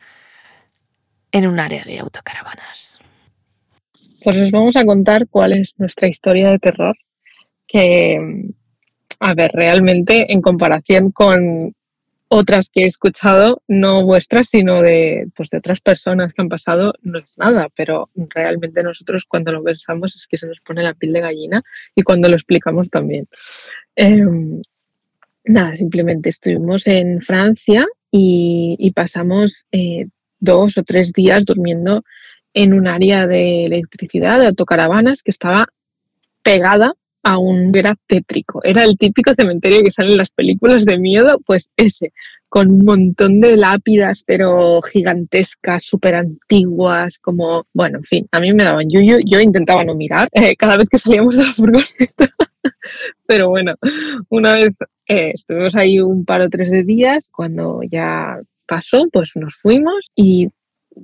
[1.32, 3.00] en un área de autocaravanas.
[4.24, 6.96] Pues os vamos a contar cuál es nuestra historia de terror.
[7.68, 8.18] Que,
[9.20, 11.76] a ver, realmente en comparación con
[12.28, 16.94] otras que he escuchado, no vuestras, sino de, pues de otras personas que han pasado,
[17.04, 20.94] no es nada, pero realmente nosotros cuando lo pensamos es que se nos pone la
[20.94, 21.64] piel de gallina
[21.96, 23.28] y cuando lo explicamos también.
[23.96, 24.62] Em,
[25.46, 30.08] nada, simplemente estuvimos en Francia y, pasamos eh,
[30.40, 32.04] dos o tres días durmiendo
[32.54, 35.68] en un área de electricidad, de autocaravanas, que estaba
[36.42, 36.94] pegada
[37.26, 37.76] a un...
[37.76, 42.14] era tétrico, era el típico cementerio que sale en las películas de miedo, pues ese,
[42.48, 48.54] con un montón de lápidas, pero gigantescas, súper antiguas, como, bueno, en fin, a mí
[48.54, 52.30] me daban yuyu, yo intentaba no mirar eh, cada vez que salíamos de la furgoneta,
[53.26, 53.74] pero bueno,
[54.30, 54.74] una vez
[55.08, 60.12] eh, estuvimos ahí un par o tres de días, cuando ya pasó, pues nos fuimos
[60.16, 60.50] y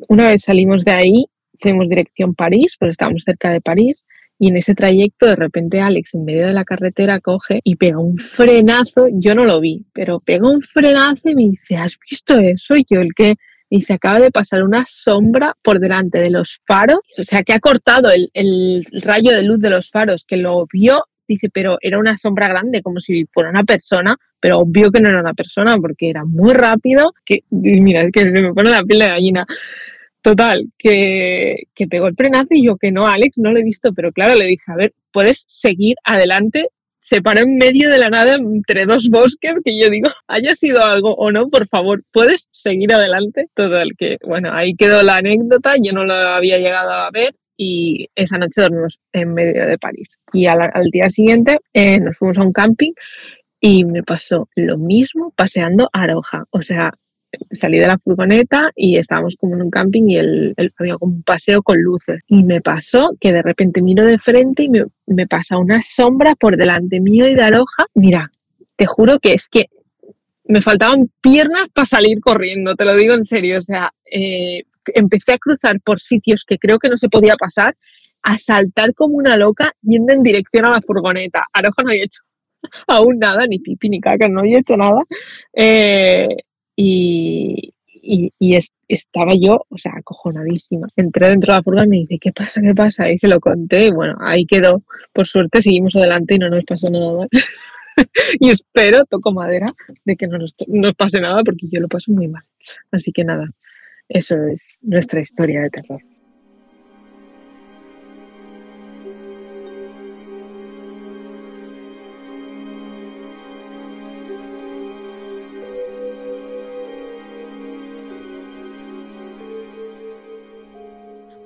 [0.08, 1.26] una vez salimos de ahí,
[1.60, 4.06] fuimos dirección París, porque estábamos cerca de París,
[4.42, 8.00] y en ese trayecto de repente Alex en medio de la carretera coge y pega
[8.00, 12.40] un frenazo, yo no lo vi, pero pega un frenazo y me dice, ¿has visto
[12.40, 12.76] eso?
[12.76, 13.36] Y yo el que
[13.70, 17.60] dice, acaba de pasar una sombra por delante de los faros, o sea, que ha
[17.60, 22.00] cortado el, el rayo de luz de los faros, que lo vio, dice, pero era
[22.00, 25.78] una sombra grande, como si fuera una persona, pero obvio que no era una persona,
[25.78, 29.46] porque era muy rápido, que, mira, es que se me pone la piel de gallina.
[30.22, 33.92] Total, que, que pegó el frenazo y yo que no, Alex, no lo he visto,
[33.94, 36.70] pero claro, le dije, a ver, puedes seguir adelante.
[37.00, 40.84] Se paró en medio de la nada entre dos bosques que yo digo, haya sido
[40.84, 43.48] algo o no, por favor, puedes seguir adelante.
[43.56, 48.08] Total, que bueno, ahí quedó la anécdota, yo no lo había llegado a ver y
[48.16, 50.18] esa noche dormimos en medio de París.
[50.34, 52.92] Y al, día siguiente eh, nos fuimos a un camping
[53.60, 56.46] y me pasó lo mismo paseando a Aroja.
[56.50, 56.92] O sea,
[57.52, 61.24] salí de la furgoneta y estábamos como en un camping y el, había como un
[61.24, 62.22] paseo con luces.
[62.28, 66.36] Y me pasó que de repente miro de frente y me, me pasa una sombra
[66.36, 67.86] por delante mío y de Aroja.
[67.94, 68.32] Mira,
[68.76, 69.68] te juro que es que
[70.46, 73.60] me faltaban piernas para salir corriendo, te lo digo en serio.
[73.60, 74.64] O sea, eh,
[74.94, 77.76] empecé a cruzar por sitios que creo que no se podía pasar,
[78.24, 81.46] a saltar como una loca yendo en dirección a la furgoneta.
[81.54, 82.22] Aroja no había hecho
[82.88, 85.04] aún nada, ni pipi ni caca, no había hecho nada.
[85.54, 86.28] Eh,
[86.76, 87.74] y,
[88.88, 90.88] estaba yo, o sea, acojonadísima.
[90.96, 92.62] Entré dentro de la furgoneta y me dice, ¿qué pasa?
[92.62, 93.12] ¿Qué pasa?
[93.12, 94.84] Y se lo conté y bueno, ahí quedó.
[95.14, 97.30] Por suerte seguimos adelante y no nos pasó nada más.
[98.40, 99.68] y espero, toco madera,
[100.06, 102.44] de que no nos, nos pase nada porque yo lo paso muy mal.
[102.92, 103.50] Así que nada,
[104.10, 106.02] eso es nuestra historia de terror.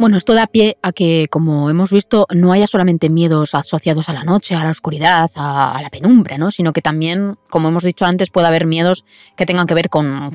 [0.06, 4.14] Bueno, esto da pie a que, como hemos visto, no haya solamente miedos asociados a
[4.14, 6.52] la noche, a la oscuridad, a, la penumbra, ¿no?
[6.52, 9.04] sino que también, como hemos dicho antes, puede haber miedos
[9.36, 10.32] que tengan que ver con,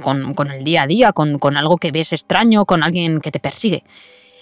[0.53, 3.85] el día a día, con, con, algo que ves extraño, con alguien que te persigue.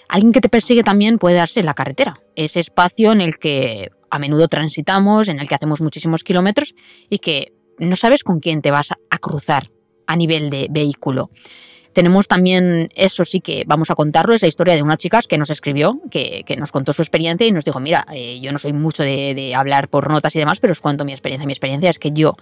[0.07, 3.91] Alguien que te persigue también puede darse en la carretera, ese espacio en el que
[4.09, 6.73] a menudo transitamos, en el que hacemos muchísimos kilómetros
[7.07, 9.69] y que no sabes con quién te vas a cruzar
[10.07, 11.29] a nivel de vehículo.
[11.93, 15.37] Tenemos también, eso sí que vamos a contarlo, es la historia de una chica que
[15.37, 18.73] nos escribió, que, nos contó su experiencia y nos dijo, mira, eh, yo no soy
[18.73, 21.47] mucho de, hablar por notas y demás, pero os cuento mi experiencia.
[21.47, 22.35] Mi experiencia es que yo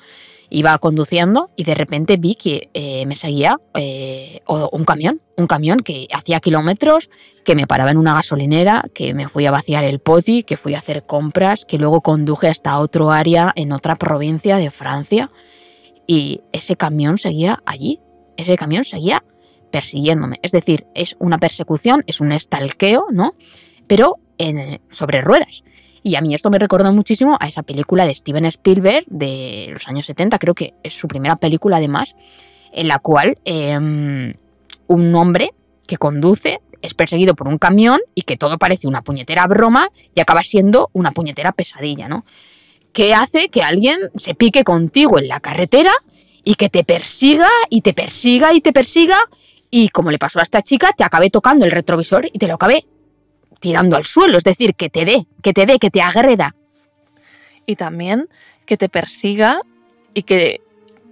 [0.50, 5.80] iba conduciendo y de repente vi que eh, me seguía eh, un camión, un camión
[5.80, 7.10] que hacía kilómetros,
[7.44, 10.74] que me paraba en una gasolinera, que me fui a vaciar el poti, que fui
[10.76, 15.32] a hacer compras, que luego conduje hasta otro área en otra provincia de Francia
[16.06, 18.00] y ese camión seguía allí,
[18.38, 19.24] ese camión seguía
[19.78, 20.40] persiguiéndome.
[20.42, 23.36] Es decir, es una persecución, es un estalqueo, ¿no?
[23.86, 24.16] Pero
[24.90, 25.64] sobre ruedas.
[26.02, 29.88] Y a mí esto me recordó muchísimo a esa película de Steven Spielberg de los
[29.88, 32.16] años 70, creo que es su primera película además,
[32.72, 34.34] en la cual em,
[34.88, 35.54] un hombre
[35.88, 40.22] que conduce es perseguido por un camión y que todo parece una puñetera broma y
[40.22, 42.26] acaba siendo una puñetera pesadilla, ¿no?
[42.94, 45.92] Que hace que alguien se pique contigo en la carretera
[46.44, 49.18] y que te persiga y te persiga y te persiga
[49.70, 52.56] y como le pasó a esta chica, te acabé tocando el retrovisor y te lo
[52.56, 52.86] acabé
[53.60, 56.56] tirando al suelo, es decir, que te dé, que te dé, que te agreda.
[57.66, 58.28] Y también
[58.66, 59.60] que te persiga
[60.14, 60.62] y que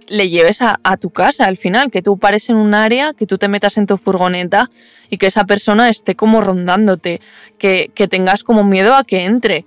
[0.08, 3.38] le lleves a, tu casa al final, que tú pares en un área, que tú
[3.38, 4.70] te metas en tu furgoneta
[5.10, 7.20] y que esa persona esté como rondándote,
[7.58, 9.64] que, que tengas como miedo a que entre,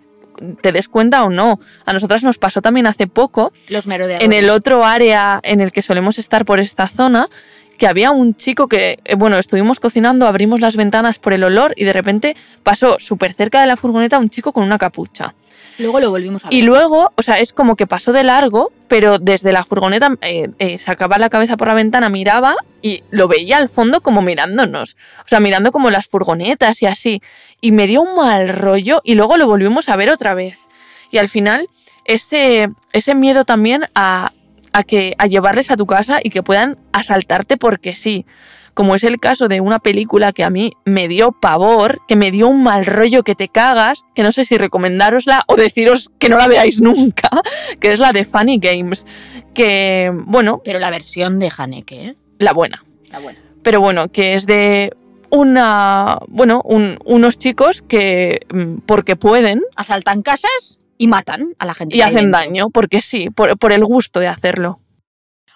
[0.62, 1.60] te des cuenta o no.
[1.86, 5.82] A nosotras nos pasó también hace poco, Los en el otro área en el que
[5.82, 7.30] solemos estar por esta zona,
[7.80, 11.74] que había un chico que, eh, bueno, estuvimos cocinando, abrimos las ventanas por el olor
[11.76, 15.34] y de repente pasó súper cerca de la furgoneta un chico con una capucha.
[15.80, 16.58] Luego lo volvimos a ver.
[16.58, 20.50] Y luego, o sea, es como que pasó de largo, pero desde la furgoneta eh,
[20.60, 24.98] eh, sacaba la cabeza por la ventana, miraba y lo veía al fondo como mirándonos.
[25.20, 27.22] O sea, mirando como las furgonetas y así.
[27.62, 30.60] Y me dio un mal rollo y luego lo volvimos a ver otra vez.
[31.12, 31.70] Y al final,
[32.04, 34.34] ese, ese miedo también a,
[34.74, 38.26] a, que, a llevarles a tu casa y que puedan asaltarte porque sí.
[38.76, 42.32] Como es el caso de una película que a mí me dio pavor, que me
[42.32, 46.30] dio un mal rollo que te cagas, que no sé si recomendárosla o deciros que
[46.30, 47.30] no la veáis nunca,
[47.82, 49.06] que es la de Funny Games.
[49.54, 52.16] Que, bueno, Pero la versión de Haneke, ¿eh?
[52.38, 52.82] la buena.
[53.12, 53.40] La buena.
[53.64, 54.94] Pero bueno, que es de
[55.30, 56.20] una.
[56.28, 61.96] Bueno, un- unos chicos que, mm, porque pueden, Asaltan casas y matan a la gente.
[61.96, 64.82] y que hacen daño, porque sí, por, por el gusto de hacerlo.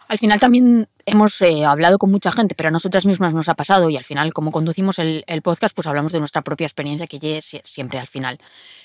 [0.08, 3.56] Al final también hemos eh, hablado con mucha gente, pero a nosotras mismas nos ha
[3.56, 7.08] pasado y al final, como conducimos el, el podcast, pues hablamos de nuestra propia experiencia,
[7.08, 8.39] que es siempre al final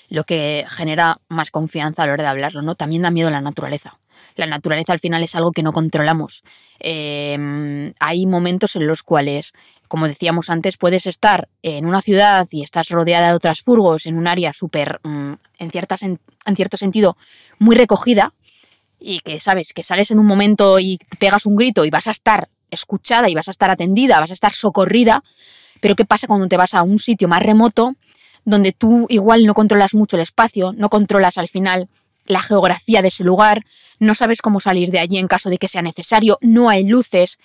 [0.09, 2.75] lo que genera más confianza a la hora de hablarlo, ¿no?
[2.75, 3.97] También da miedo la naturaleza.
[4.35, 6.43] La naturaleza al final es algo que no controlamos.
[6.79, 9.53] Eh, hay momentos en los cuales,
[9.87, 14.17] como decíamos antes, puedes estar en una ciudad y estás rodeada de otras furgos en
[14.17, 17.17] un área súper, mm, en- en cierto sentido,
[17.59, 18.33] muy recogida,
[18.99, 22.11] y que sabes que sales en un momento y pegas un grito y vas a
[22.11, 25.23] estar escuchada y vas a estar atendida, vas a estar socorrida,
[25.79, 27.95] pero ¿qué pasa cuando te vas a un sitio más remoto
[28.45, 31.87] donde tú igual no controlas mucho el espacio, no controlas al final
[32.29, 33.65] la geografía de ese lugar,
[33.99, 37.39] no sabes cómo salir de allí en caso de que sea necesario, no hay luces?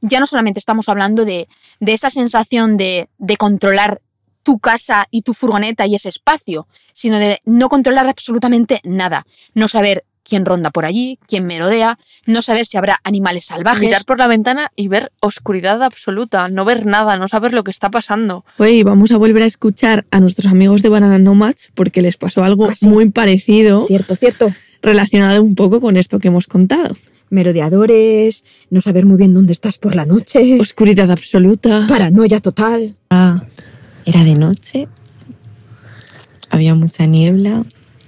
[0.00, 1.48] Ya no solamente estamos hablando de,
[1.80, 4.00] de esa sensación de, de controlar
[4.44, 9.68] tu casa y tu furgoneta y ese espacio, sino de no controlar absolutamente nada, no
[9.68, 13.82] saber quién ronda por allí, quién merodea, no saber si habrá animales salvajes.
[13.82, 17.70] Mirar por la ventana y ver oscuridad absoluta, no ver nada, no saber lo que
[17.70, 18.44] está pasando.
[18.58, 22.44] Oye, vamos a volver a escuchar a nuestros amigos de Banana Nomads porque les pasó
[22.44, 22.88] algo Ah, sí.
[22.90, 24.52] muy parecido Cierto, cierto.
[24.82, 26.96] relacionado un poco con esto que hemos contado.
[27.30, 31.86] Merodeadores, no saber muy bien dónde estás por la noche, Oscuridad absoluta.
[31.88, 32.96] paranoia total.
[33.10, 34.88] Era de noche,
[36.50, 37.64] había mucha niebla,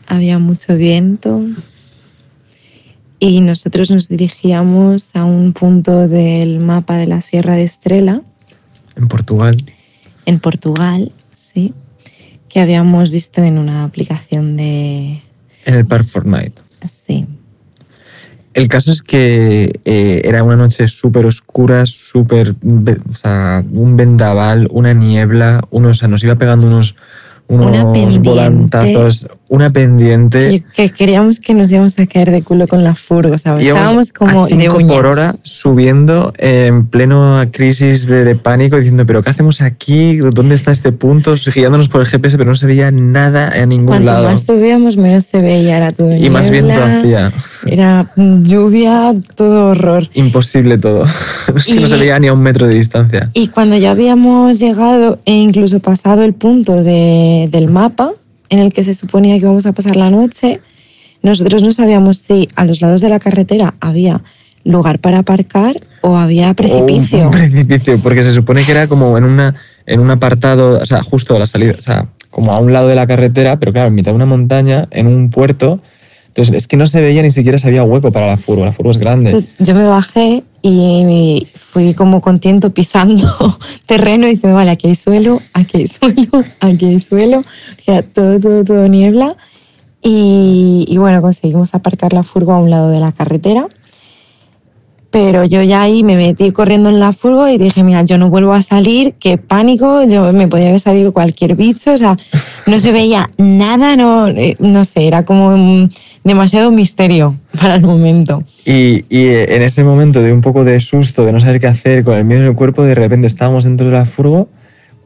[0.06, 1.42] había mucho viento
[3.20, 8.22] y nosotros nos dirigíamos a un punto del mapa de la Sierra de Estrela,
[8.96, 9.56] En Portugal.
[10.26, 11.74] en Portugal, sí,
[12.48, 15.22] que habíamos visto en una aplicación de...
[15.66, 16.54] En el Park Fortnite.
[16.88, 17.26] Sí,
[18.54, 22.54] El caso es que eh, era una noche súper oscura, súper.
[23.10, 26.96] O sea, un vendaval, una niebla, unos, o sea, nos iba pegando unos,
[27.48, 30.52] unos volantazos, una pendiente.
[30.54, 33.66] Y que queríamos que nos íbamos a caer de culo con la furgo, ¿sabes?
[33.66, 34.92] Estábamos como a de 5 uñas.
[34.92, 40.16] por hora subiendo en pleno crisis de, de pánico, diciendo, ¿pero qué hacemos aquí?
[40.18, 41.34] ¿Dónde está este punto?
[41.54, 44.28] Guiándonos por el GPS, pero no se veía nada en ningún Cuanto lado.
[44.30, 47.32] más subíamos, menos se veía, era todo y más viento hacía.
[47.66, 50.08] Era lluvia, todo horror.
[50.14, 51.04] Imposible todo.
[51.66, 53.30] Que no se Y- veía ni a un metro de distancia.
[53.34, 58.12] Y cuando ya habíamos llegado e incluso pasado el punto de- del mapa
[58.50, 60.60] en el que se suponía que íbamos a pasar la noche,
[61.22, 64.20] nosotros no sabíamos si a los lados de la carretera había
[64.64, 67.24] lugar para aparcar o había O precipicio.
[67.24, 69.54] Un, precipicio, porque se supone que era como en, una,
[69.86, 72.88] en un apartado, o sea, justo a la salida, o sea, como a un lado
[72.88, 75.80] de la carretera, pero claro, en mitad de una montaña, en un puerto.
[76.30, 78.64] Entonces, es que no se veía ni siquiera si había hueco para la furgo.
[78.64, 79.30] La furgo es grande.
[79.30, 84.94] Entonces yo me bajé y fui como contento pisando terreno y diciendo, vale, aquí hay
[84.94, 87.42] suelo, aquí hay suelo, aquí hay suelo.
[87.84, 89.36] Era todo, todo, todo niebla.
[90.02, 93.66] Y, y bueno, conseguimos aparcar la furgo a un lado de la carretera.
[95.10, 98.30] Pero yo ya ahí me metí corriendo en la furgo y dije, mira, yo no
[98.30, 102.16] vuelvo a salir, qué pánico, yo me podía haber salido cualquier bicho, o sea,
[102.66, 105.88] no se veía nada, no, eh, no sé, era como
[106.22, 108.44] demasiado misterio para el momento.
[108.64, 112.04] Y, y en ese momento de un poco de susto, de no saber qué hacer,
[112.04, 114.48] con el miedo en el cuerpo, de repente estábamos dentro de la furgo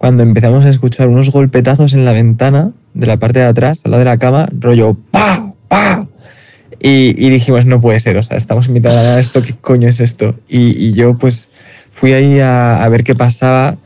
[0.04, 3.92] cuando empezamos a escuchar unos golpetazos en la ventana de la parte de atrás, al
[3.92, 5.54] lado de la cama, rollo ¡pa!
[5.68, 6.06] ¡pa!
[6.80, 10.00] Y, y dijimos, no puede ser, o sea, estamos la nada, ¿esto qué coño es
[10.00, 10.34] esto?
[10.48, 11.48] Y, y yo pues
[11.92, 13.76] fui ahí a, a ver qué pasaba.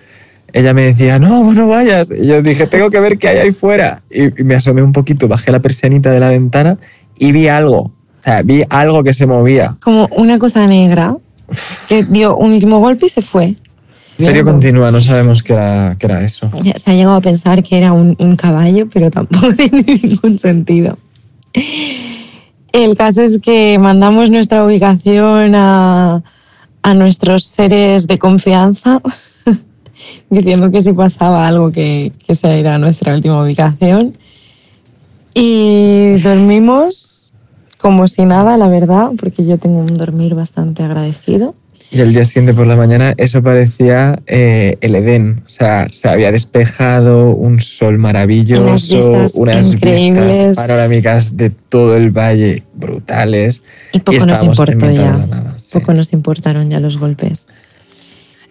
[0.53, 2.11] Ella me decía, no, no vayas.
[2.11, 4.03] Y yo dije, tengo que ver qué hay ahí fuera.
[4.11, 6.79] Y, y me asomé un poquito, bajé la persianita de la ventana
[7.19, 7.81] y vi algo.
[7.81, 9.77] O sea, vi algo que se movía.
[9.81, 11.17] Como una cosa negra
[11.89, 13.57] que dio un último golpe y se fue.
[14.19, 16.51] Misterio continúa, no sabemos qué era, qué era eso.
[16.77, 20.99] Se ha llegado a pensar que era un, un caballo, pero tampoco tiene ningún sentido.
[22.73, 26.23] El caso es que mandamos nuestra ubicación a,
[26.83, 29.01] a nuestros seres de confianza
[30.31, 34.17] diciendo que si pasaba algo que, que era nuestra última ubicación.
[35.35, 37.31] Y dormimos
[37.79, 41.55] como si nada, la verdad, porque yo tengo un dormir bastante agradecido.
[41.91, 45.43] Y el día siguiente por la mañana eso parecía eh, el Edén.
[45.47, 50.35] O sea, se había despejado, un sol maravilloso, Unas vistas unas increíbles.
[50.35, 53.63] vistas panorámicas de todo el valle brutales.
[53.93, 55.13] Y poco y nos importó ya.
[55.13, 55.71] nada, sí.
[55.73, 57.49] Poco nos importaron ya los golpes.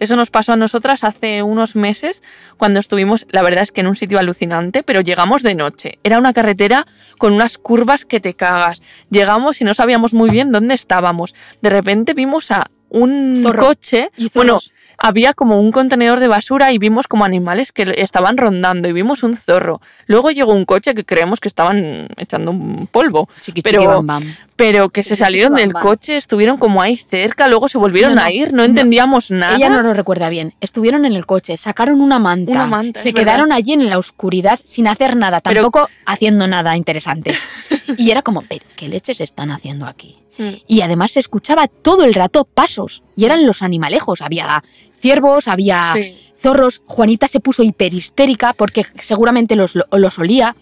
[0.00, 2.22] Eso nos pasó a nosotras hace unos meses
[2.56, 5.98] cuando estuvimos, la verdad es que en un sitio alucinante, pero llegamos de noche.
[6.04, 6.86] Era una carretera
[7.18, 8.82] con unas curvas que te cagas.
[9.10, 11.34] Llegamos y no sabíamos muy bien dónde estábamos.
[11.62, 13.66] De repente vimos a un Zorro.
[13.66, 14.58] coche, Y bueno,
[15.00, 19.22] había como un contenedor de basura y vimos como animales que estaban rondando y vimos
[19.22, 19.80] un zorro.
[20.06, 24.06] Luego llegó un coche que creemos que estaban echando un polvo, Chiqui, Pero- chiqui, bam,
[24.06, 24.36] bam.
[24.56, 28.26] pero que se salieron del coche, estuvieron como ahí cerca, luego se volvieron No, no,
[28.26, 28.56] a ir, no.
[28.58, 29.54] no entendíamos nada.
[29.54, 30.54] Ella no lo recuerda bien.
[30.60, 33.22] Estuvieron en el coche, sacaron una manta, Una manta, se verdad.
[33.22, 37.32] quedaron allí en la oscuridad sin hacer nada, Pero- tampoco haciendo nada interesante.
[37.96, 40.16] y era como, pero ¿qué leches están haciendo aquí?
[40.38, 40.50] Mm.
[40.66, 44.22] Y además se escuchaba todo el rato pasos y eran los animalejos.
[44.22, 44.62] Había
[45.00, 46.14] ciervos, había Sí.
[46.40, 46.82] zorros.
[46.86, 50.56] Juanita se puso hiperhistérica porque seguramente los, los olía.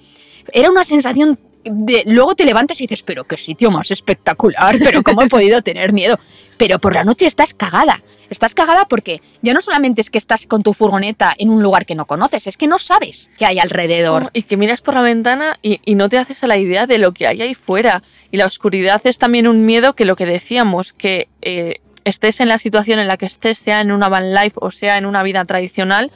[0.53, 1.39] Era una sensación
[1.71, 2.03] de...
[2.07, 5.93] Luego te levantas y dices, pero qué sitio más espectacular, pero cómo he podido tener
[5.93, 6.19] miedo.
[6.57, 8.03] Pero por la noche estás cagada.
[8.31, 11.87] Estás cagada porque ya no solamente es que estás con tu furgoneta en un lugar
[11.87, 14.31] que no conoces, es que no sabes qué hay alrededor.
[14.33, 17.13] Y que miras por la ventana y, no te haces a la idea de lo
[17.13, 18.03] que hay ahí fuera.
[18.31, 22.49] Y la oscuridad es también un miedo que lo que decíamos, que eh, estés en
[22.49, 25.23] la situación en la que estés, sea en una van life o sea en una
[25.23, 26.11] vida tradicional,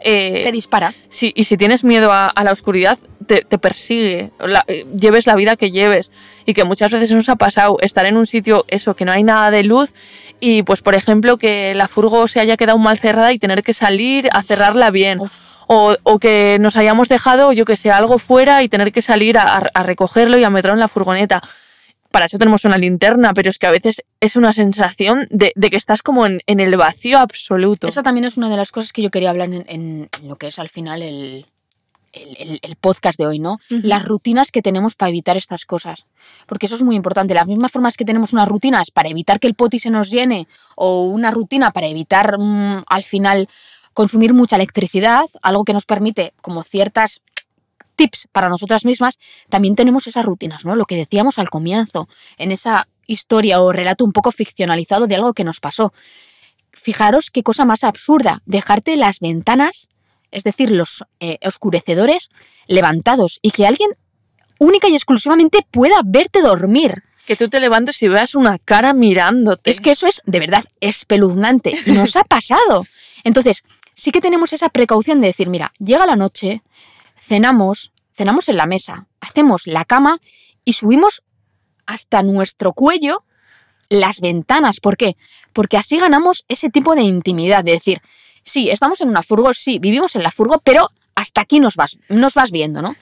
[0.00, 0.92] eh, Te dispara.
[1.08, 5.26] si- y si tienes miedo a, a la oscuridad, te, te persigue, la- eh, lleves
[5.26, 6.12] la vida que lleves.
[6.44, 9.22] Y que muchas veces nos ha pasado estar en un sitio, eso, que no hay
[9.24, 9.92] nada de luz
[10.38, 13.74] y, pues, por ejemplo, que la furgo se haya quedado mal cerrada y tener que
[13.74, 15.20] salir a cerrarla bien.
[15.68, 19.36] O, o que nos hayamos dejado, yo que sé, algo fuera y tener que salir
[19.38, 21.42] a, a recogerlo y a meterlo en la furgoneta.
[22.10, 25.70] Para eso tenemos una linterna, pero es que a veces es una sensación de, de
[25.70, 27.88] que estás como en, en el vacío absoluto.
[27.88, 30.58] Esa también es una de las cosas que yo quería hablar en, lo que es
[30.58, 31.46] al final el,
[32.12, 33.58] el- podcast de hoy, ¿no?
[33.68, 36.06] Las rutinas que tenemos para evitar estas cosas.
[36.46, 37.34] Porque eso es muy importante.
[37.34, 40.46] Las mismas formas que tenemos unas rutinas para evitar que el poti se nos llene
[40.76, 43.48] o una rutina para evitar mm, al final
[43.92, 47.20] consumir mucha electricidad, algo que nos permite como ciertas
[47.96, 50.76] tips para nosotras mismas, también tenemos esas rutinas, ¿no?
[50.76, 55.32] Lo que decíamos al comienzo, en esa historia o relato un poco ficcionalizado de algo
[55.32, 55.92] que nos pasó.
[56.72, 59.88] Fijaros qué cosa más absurda, dejarte las ventanas,
[60.30, 62.30] es decir, los eh, oscurecedores,
[62.66, 63.90] levantados y que alguien
[64.58, 67.02] única y exclusivamente pueda verte dormir.
[67.26, 69.70] Que tú te levantes y veas una cara mirándote.
[69.70, 72.86] Es que eso es de verdad espeluznante y nos ha pasado.
[73.24, 76.62] Entonces, sí que tenemos esa precaución de decir, mira, llega la noche,
[77.18, 80.18] cenamos, cenamos en la mesa, hacemos la cama
[80.64, 81.22] y subimos
[81.86, 83.24] hasta nuestro cuello
[83.88, 84.80] las ventanas.
[84.80, 85.16] ¿Por qué?
[85.52, 88.00] Porque así ganamos ese tipo de intimidad, de decir,
[88.42, 91.98] sí, estamos en una furgo, sí, vivimos en la furgo, pero hasta aquí nos vas,
[92.10, 92.94] nos vas viendo, ¿no?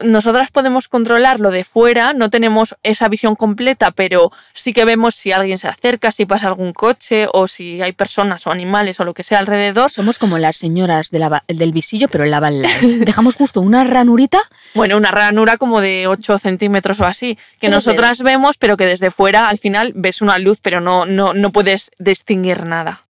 [0.00, 5.14] Nosotras podemos controlar lo de fuera, no tenemos esa visión completa, pero sí que vemos
[5.14, 9.04] si alguien se acerca, si pasa algún coche o si hay personas o animales o
[9.04, 9.90] lo que sea alrededor.
[9.92, 12.60] Somos como las señoras de la va- del visillo, pero en la van.
[13.04, 14.42] Dejamos justo una ranurita
[14.74, 19.10] Bueno, una ranura como de 8 centímetros o así, que nosotras vemos, pero que desde
[19.12, 23.06] fuera al final ves una luz, pero no, no, no puedes distinguir nada.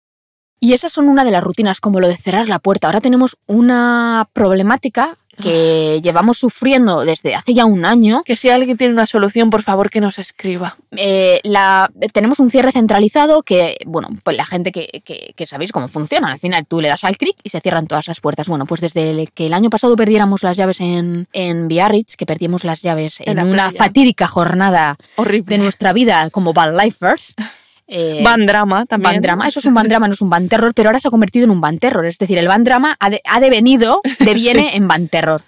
[0.61, 2.87] Y esas son una de las rutinas, como lo de cerrar la puerta.
[2.89, 8.23] Ahora tenemos una problemática que llevamos sufriendo desde hace ya un año.
[8.27, 10.77] Que si alguien tiene una solución, por favor que nos escriba.
[10.99, 15.73] Eh, la, tenemos un cierre centralizado que, bueno, pues la gente que, que- que sabéis
[15.73, 16.31] cómo funciona.
[16.31, 18.49] Al final tú le das al clic y se cierran todas las puertas.
[18.49, 22.27] Bueno, pues desde el- que el año pasado perdiéramos las llaves en, en Biarritz, que
[22.27, 23.79] perdimos las llaves En en, la una playa.
[23.79, 25.57] fatídica jornada Horrible.
[25.57, 27.35] de nuestra vida como Van Lifers.
[27.93, 29.15] eh, Van drama también.
[29.15, 31.09] Van drama, eso es un van drama, no es un van terror, pero ahora se
[31.09, 32.07] ha convertido en un van terror.
[32.07, 35.43] Es decir, el van drama ha, de- ha devenido, deviene en van terror.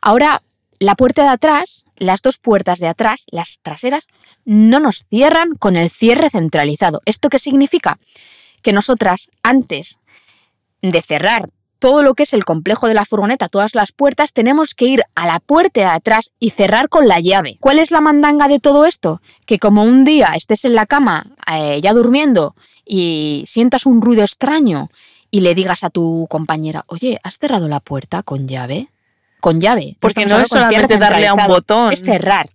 [0.00, 0.42] Ahora,
[0.78, 4.06] la puerta de atrás, las dos puertas de atrás, las traseras,
[4.44, 7.00] no nos cierran con el cierre centralizado.
[7.04, 7.98] ¿Esto qué significa?
[8.62, 9.98] Que nosotras, antes
[10.80, 11.50] de cerrar
[11.82, 15.02] todo lo que es el complejo de la furgoneta, todas las puertas, tenemos que ir
[15.16, 17.56] a la puerta de atrás y cerrar con la llave.
[17.58, 19.20] ¿Cuál es la mandanga de todo esto?
[19.46, 22.54] Que como un día estés en la cama eh, ya durmiendo
[22.86, 24.90] y sientas un ruido extraño
[25.32, 28.86] y le digas a tu compañera, oye, ¿has cerrado la puerta con llave?
[29.40, 29.96] Con llave.
[29.98, 31.92] Porque no es solamente darle a un botón.
[31.92, 32.48] Es cerrar.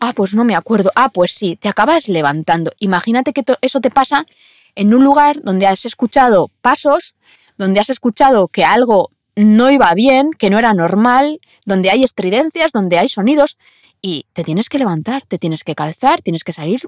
[0.00, 0.90] Ah, pues no me acuerdo.
[0.96, 2.72] Ah, pues sí, te acabas levantando.
[2.80, 4.26] Imagínate que eso te pasa
[4.74, 7.14] en un lugar donde has escuchado pasos,
[7.58, 12.72] donde has escuchado que algo no iba bien, que no era normal, donde hay estridencias,
[12.72, 13.58] donde hay sonidos,
[14.00, 16.82] y te tienes que levantar, te tienes que calzar, tienes que salir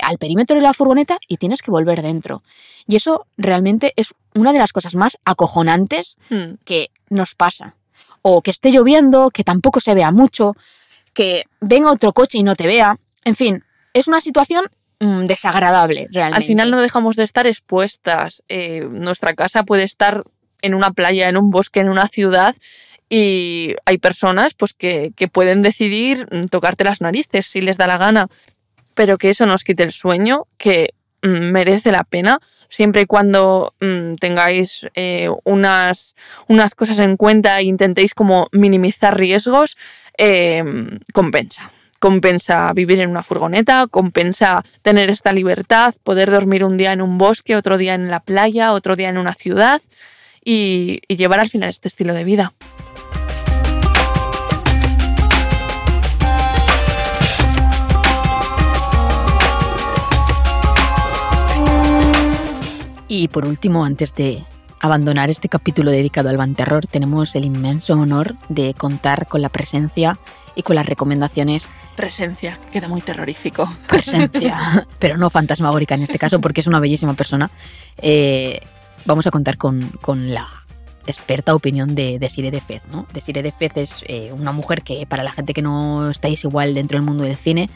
[0.00, 2.42] al perímetro de la furgoneta y tienes que volver dentro.
[2.86, 6.54] Y eso realmente es una de las cosas más acojonantes Hmm.
[6.64, 7.74] que nos pasa.
[8.22, 10.56] O que esté lloviendo, que tampoco se vea mucho,
[11.12, 12.96] que venga otro coche y no te vea.
[13.24, 13.62] En fin,
[13.92, 14.64] es una situación
[15.00, 16.36] mm, desagradable realmente.
[16.36, 18.42] Al final no dejamos de estar expuestas.
[18.48, 20.24] Eh, nuestra casa puede estar
[20.62, 22.54] en una playa, en un bosque, en una ciudad
[23.08, 27.86] y hay personas pues, que, que pueden decidir mm, tocarte las narices si les da
[27.86, 28.28] la gana,
[28.94, 32.40] pero que eso nos quite el sueño, que mm, merece la pena
[32.74, 33.74] siempre y cuando
[34.18, 36.16] tengáis eh, unas,
[36.48, 39.76] unas cosas en cuenta e intentéis como minimizar riesgos,
[40.18, 40.64] eh,
[41.12, 41.70] compensa.
[41.98, 47.18] Compensa vivir en una furgoneta, compensa tener esta libertad, poder dormir un día en un
[47.18, 49.80] bosque, otro día en la playa, otro día en una ciudad
[50.44, 52.52] y, llevar al final este estilo de vida.
[63.08, 64.44] Y por último, antes de
[64.80, 70.18] abandonar este capítulo dedicado al Banterror, tenemos el inmenso honor de contar con la presencia
[70.56, 73.72] y con las recomendaciones Presencia, queda muy terrorífico.
[73.88, 77.50] presencia, pero no fantasmagórica en este caso, porque es una bellísima persona.
[77.98, 78.60] Eh,
[79.04, 80.46] vamos a contar con, con la
[81.06, 82.82] experta opinión de Desiree de Fez.
[82.92, 83.06] ¿no?
[83.12, 86.74] Desiree de Fez es eh, una mujer que, para la gente que no estáis igual
[86.74, 87.68] dentro del mundo del cine,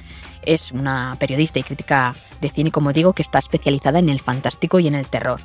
[0.44, 4.78] es una periodista y crítica de cine, como digo, que está especializada en el fantástico
[4.78, 5.40] y en el terror.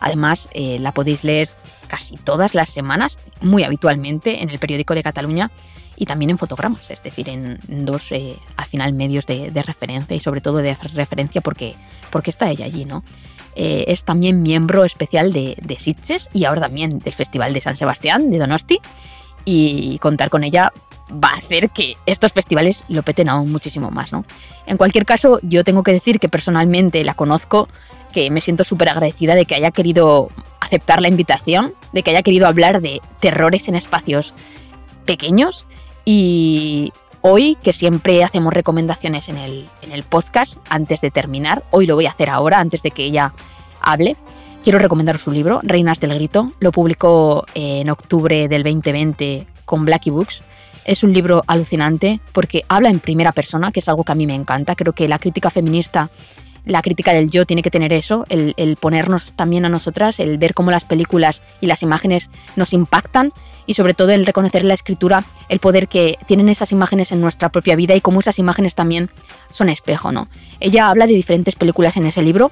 [0.00, 1.48] Además, eh, la podéis leer
[1.88, 5.50] casi todas las semanas, muy habitualmente, en el periódico de Cataluña
[5.96, 10.20] y también en fotogramas, es decir, en dos, eh, al final, medios de, referencia y
[10.20, 11.74] sobre todo de referencia porque,
[12.10, 13.04] porque está ella allí, ¿no?
[13.56, 17.76] Eh, es también miembro especial de, de Sitges y ahora también del Festival de San
[17.76, 18.80] Sebastián de Donosti
[19.44, 20.72] y contar con ella
[21.12, 24.24] va a hacer que estos festivales lo peten aún muchísimo más, ¿no?
[24.66, 27.68] En cualquier caso, yo tengo que decir que personalmente la conozco,
[28.12, 30.30] que me siento súper agradecida de que haya querido
[30.60, 34.34] aceptar la invitación, de que haya querido hablar de terrores en espacios
[35.04, 35.66] pequeños
[36.04, 41.86] y hoy, que siempre hacemos recomendaciones en el, en el podcast antes de terminar, hoy
[41.86, 43.32] lo voy a hacer ahora, antes de que ella
[43.80, 44.16] hable.
[44.62, 46.52] Quiero recomendar su libro, Reinas del Grito.
[46.58, 50.42] Lo publicó en octubre del 2020 con Blackie Books.
[50.86, 54.26] Es un libro alucinante porque habla en primera persona, que es algo que a mí
[54.26, 54.74] me encanta.
[54.74, 56.08] Creo que la crítica feminista,
[56.64, 60.54] la crítica del yo tiene que tener eso, el ponernos también a nosotras, el ver
[60.54, 63.32] cómo las películas y las imágenes nos impactan
[63.66, 67.48] y sobre todo el reconocer la escritura el poder que tienen esas imágenes en nuestra
[67.50, 69.10] propia vida y cómo esas imágenes también
[69.50, 70.28] son espejo, ¿no?
[70.60, 72.50] Ella habla de diferentes películas en ese libro,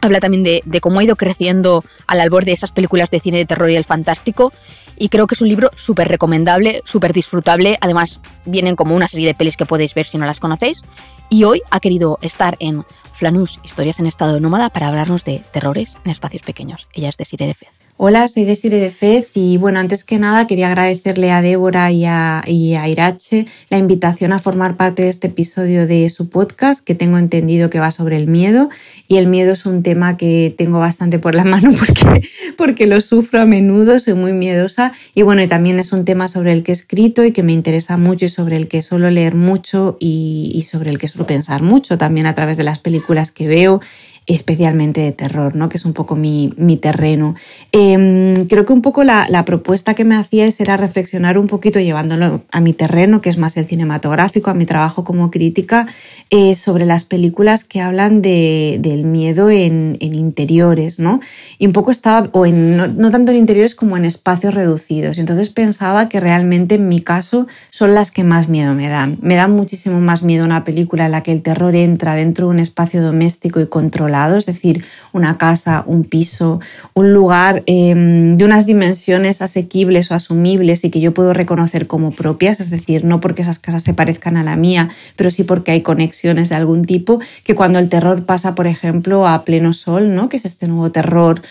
[0.00, 3.38] habla también de, de cómo ha ido creciendo al albor de esas películas de cine
[3.38, 4.52] de terror y el fantástico
[4.98, 9.26] y creo que es un libro súper recomendable, súper disfrutable, además vienen como una serie
[9.26, 10.82] de pelis que podéis ver si no las conocéis
[11.28, 15.96] y hoy ha querido estar en Flanús, Historias en estado nómada para hablarnos de terrores
[16.04, 16.88] en espacios pequeños.
[16.92, 17.70] Ella es Desiree de Fez.
[18.04, 22.04] Hola, soy Desire de Fez y bueno, antes que nada quería agradecerle a Débora y
[22.04, 27.16] a, Irache la invitación a formar parte de este episodio de su podcast, que tengo
[27.16, 28.70] entendido que va sobre el miedo.
[29.06, 33.00] Y el miedo es un tema que tengo bastante por la mano porque, porque lo
[33.00, 34.90] sufro a menudo, soy muy miedosa.
[35.14, 37.52] Y bueno, y también es un tema sobre el que he escrito y que me
[37.52, 41.28] interesa mucho y sobre el que suelo leer mucho y, y sobre el que suelo
[41.28, 43.80] pensar mucho también a través de las películas que veo
[44.26, 45.68] especialmente de terror, ¿no?
[45.68, 47.34] que es un poco mi, mi terreno.
[47.72, 51.80] Eh, creo que un poco la, la, propuesta que me hacíais era reflexionar un poquito,
[51.80, 55.88] llevándolo a mi terreno, que es más el cinematográfico, a mi trabajo como crítica,
[56.30, 61.20] eh, sobre las películas que hablan de, del miedo en, en, interiores, ¿no?
[61.58, 65.18] Y un poco estaba, o en, no, no tanto en interiores como en espacios reducidos.
[65.18, 69.18] Entonces pensaba que realmente en mi caso son las que más miedo me dan.
[69.20, 72.52] Me da muchísimo más miedo una película en la que el terror entra dentro de
[72.52, 76.60] un espacio doméstico y controlado es decir, una casa, un piso,
[76.94, 82.12] un lugar eh, de unas dimensiones asequibles o asumibles y que yo puedo reconocer como
[82.12, 85.72] propias, es decir, no porque esas casas se parezcan a la mía, pero sí porque
[85.72, 90.14] hay conexiones de algún tipo, que cuando el terror pasa, por ejemplo, a pleno sol,
[90.14, 90.28] ¿no?
[90.28, 91.42] que es este nuevo terror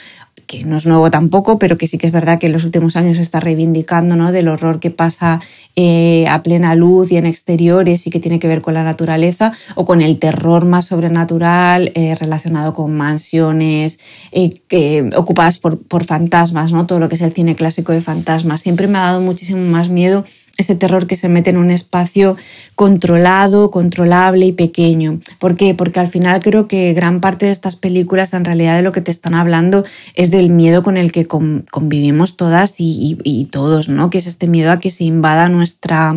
[0.51, 2.97] que no es nuevo tampoco, pero que sí que es verdad que en los últimos
[2.97, 4.33] años se está reivindicando ¿no?
[4.33, 5.39] del horror que pasa
[5.77, 9.53] eh, a plena luz y en exteriores y que tiene que ver con la naturaleza,
[9.75, 13.97] o con el terror más sobrenatural eh, relacionado con mansiones
[14.33, 16.85] eh, ocupadas por, por fantasmas, ¿no?
[16.85, 18.59] todo lo que es el cine clásico de fantasmas.
[18.59, 20.25] Siempre me ha dado muchísimo más miedo
[20.57, 22.37] ese terror que se mete en un espacio
[22.75, 25.19] controlado, controlable y pequeño.
[25.39, 25.73] ¿Por qué?
[25.73, 29.01] Porque al final creo que gran parte de estas películas en realidad de lo que
[29.01, 29.83] te están hablando
[30.15, 34.09] es del miedo con el que convivimos todas y, todos, ¿no?
[34.09, 36.15] Que es este miedo a que se invada nuestra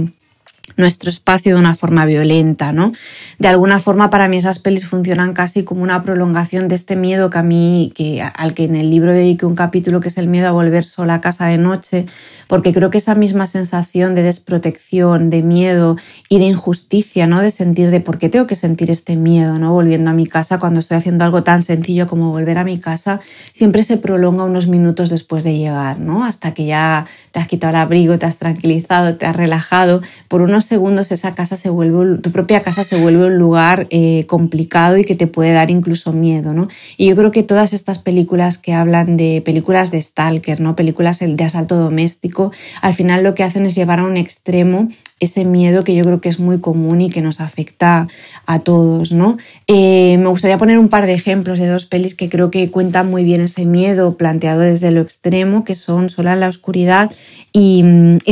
[0.76, 2.92] nuestro espacio de una forma violenta, ¿no?
[3.38, 7.30] De alguna forma para mí esas pelis funcionan casi como una prolongación de este miedo
[7.30, 10.26] que a mí, que, al que en el libro dediqué un capítulo que es el
[10.26, 12.06] miedo a volver sola a casa de noche,
[12.48, 15.96] porque creo que esa misma sensación de desprotección, de miedo
[16.28, 17.40] y de injusticia, ¿no?
[17.40, 19.72] De sentir de por qué tengo que sentir este miedo, ¿no?
[19.72, 23.20] Volviendo a mi casa cuando estoy haciendo algo tan sencillo como volver a mi casa,
[23.52, 26.24] siempre se prolonga unos minutos después de llegar, ¿no?
[26.24, 30.42] Hasta que ya te has quitado el abrigo, te has tranquilizado, te has relajado, por
[30.54, 34.96] unos segundos esa casa se vuelve, tu propia casa se vuelve un lugar eh, complicado
[34.96, 36.68] y que te puede dar incluso miedo, ¿no?
[36.96, 40.76] Y yo creo que todas estas películas que hablan de películas de stalker, ¿no?
[40.76, 42.52] Películas de asalto doméstico,
[42.82, 44.86] al final lo que hacen es llevar a un extremo
[45.20, 48.08] ese miedo que yo creo que es muy común y que nos afecta
[48.46, 49.38] a todos, ¿no?
[49.66, 53.10] Eh, me gustaría poner un par de ejemplos de dos pelis que creo que cuentan
[53.10, 57.10] muy bien ese miedo planteado desde lo extremo, que son Sola en la oscuridad
[57.52, 57.84] y,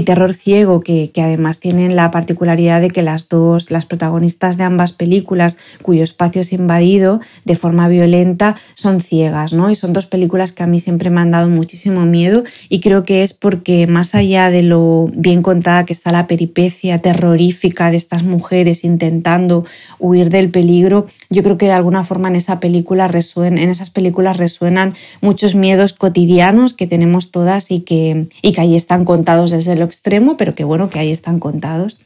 [0.05, 4.93] Terror ciego, que, además tienen la particularidad de que las dos, las protagonistas de ambas
[4.93, 9.69] películas, cuyo espacio es invadido de forma violenta, son ciegas, ¿no?
[9.69, 13.03] Y son dos películas que a mí siempre me han dado muchísimo miedo y creo
[13.03, 17.97] que es porque más allá de lo bien contada que está la peripecia, terrorífica de
[17.97, 19.65] estas mujeres intentando
[19.99, 24.37] huir del peligro, yo creo que de alguna forma en esa película en esas películas
[24.37, 29.77] resuenan muchos miedos cotidianos que tenemos todas y que, y que ahí están contados desde
[29.77, 31.99] lo extremo, pero que bueno, que ahí están contados.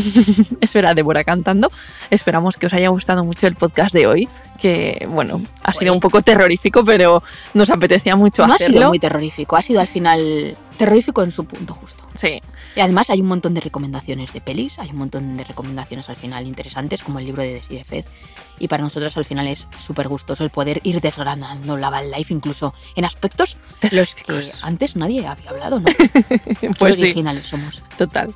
[0.60, 1.70] Eso era Débora cantando.
[2.10, 4.28] Esperamos que os haya gustado mucho el podcast de hoy,
[4.60, 7.22] que bueno, ha sido un poco terrorífico, pero
[7.54, 8.76] nos apetecía mucho no hacerlo.
[8.76, 12.04] ha sido muy terrorífico, ha sido al final terrorífico en su punto justo.
[12.14, 12.40] Sí.
[12.76, 16.16] Y además hay un montón de recomendaciones de pelis, hay un montón de recomendaciones al
[16.16, 18.04] final interesantes, como el libro de Desi de Fed.
[18.60, 22.32] Y para nosotros al final es súper gustoso el poder ir desgranando la Van Life,
[22.32, 23.56] incluso en aspectos
[23.90, 25.88] los que antes nadie había hablado, ¿no?
[26.78, 27.82] pues originales somos.
[27.96, 28.34] Total.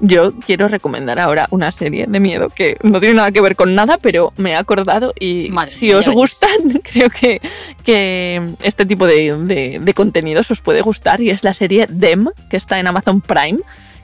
[0.00, 3.74] Yo quiero recomendar ahora una serie de miedo que no tiene nada que ver con
[3.74, 6.50] nada, pero me he acordado y si os gustan,
[6.92, 7.40] creo que,
[7.84, 12.56] que este tipo de, de, contenidos os puede gustar y es la serie Dem, que
[12.56, 13.58] está en Amazon Prime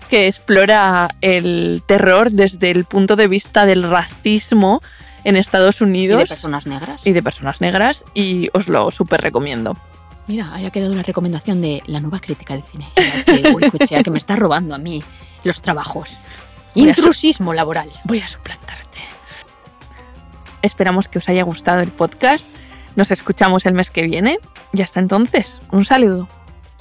[0.09, 4.81] que explora el terror desde el punto de vista del racismo
[5.25, 6.21] en Estados Unidos.
[6.21, 7.07] Y de personas negras.
[7.07, 9.77] Y de personas negras, y os lo súper recomiendo.
[10.27, 12.89] Mira, haya quedado la recomendación de la nueva crítica de cine.
[13.53, 13.71] Uy,
[14.05, 15.03] que me está robando a mí
[15.45, 16.19] los trabajos.
[16.75, 17.91] Intrusismo laboral.
[18.05, 18.99] Voy a suplantarte.
[20.63, 22.49] Esperamos que os haya gustado el podcast.
[22.97, 24.39] Nos escuchamos el mes que viene
[24.73, 26.29] y hasta entonces, un saludo.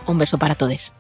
[0.06, 0.92] Un beso para todos.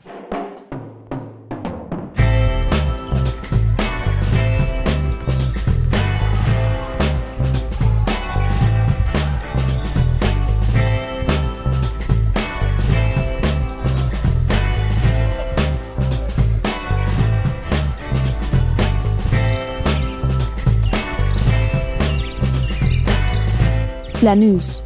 [24.19, 24.83] Flanús.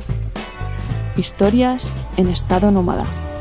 [1.17, 3.32] Historias en estado nómada.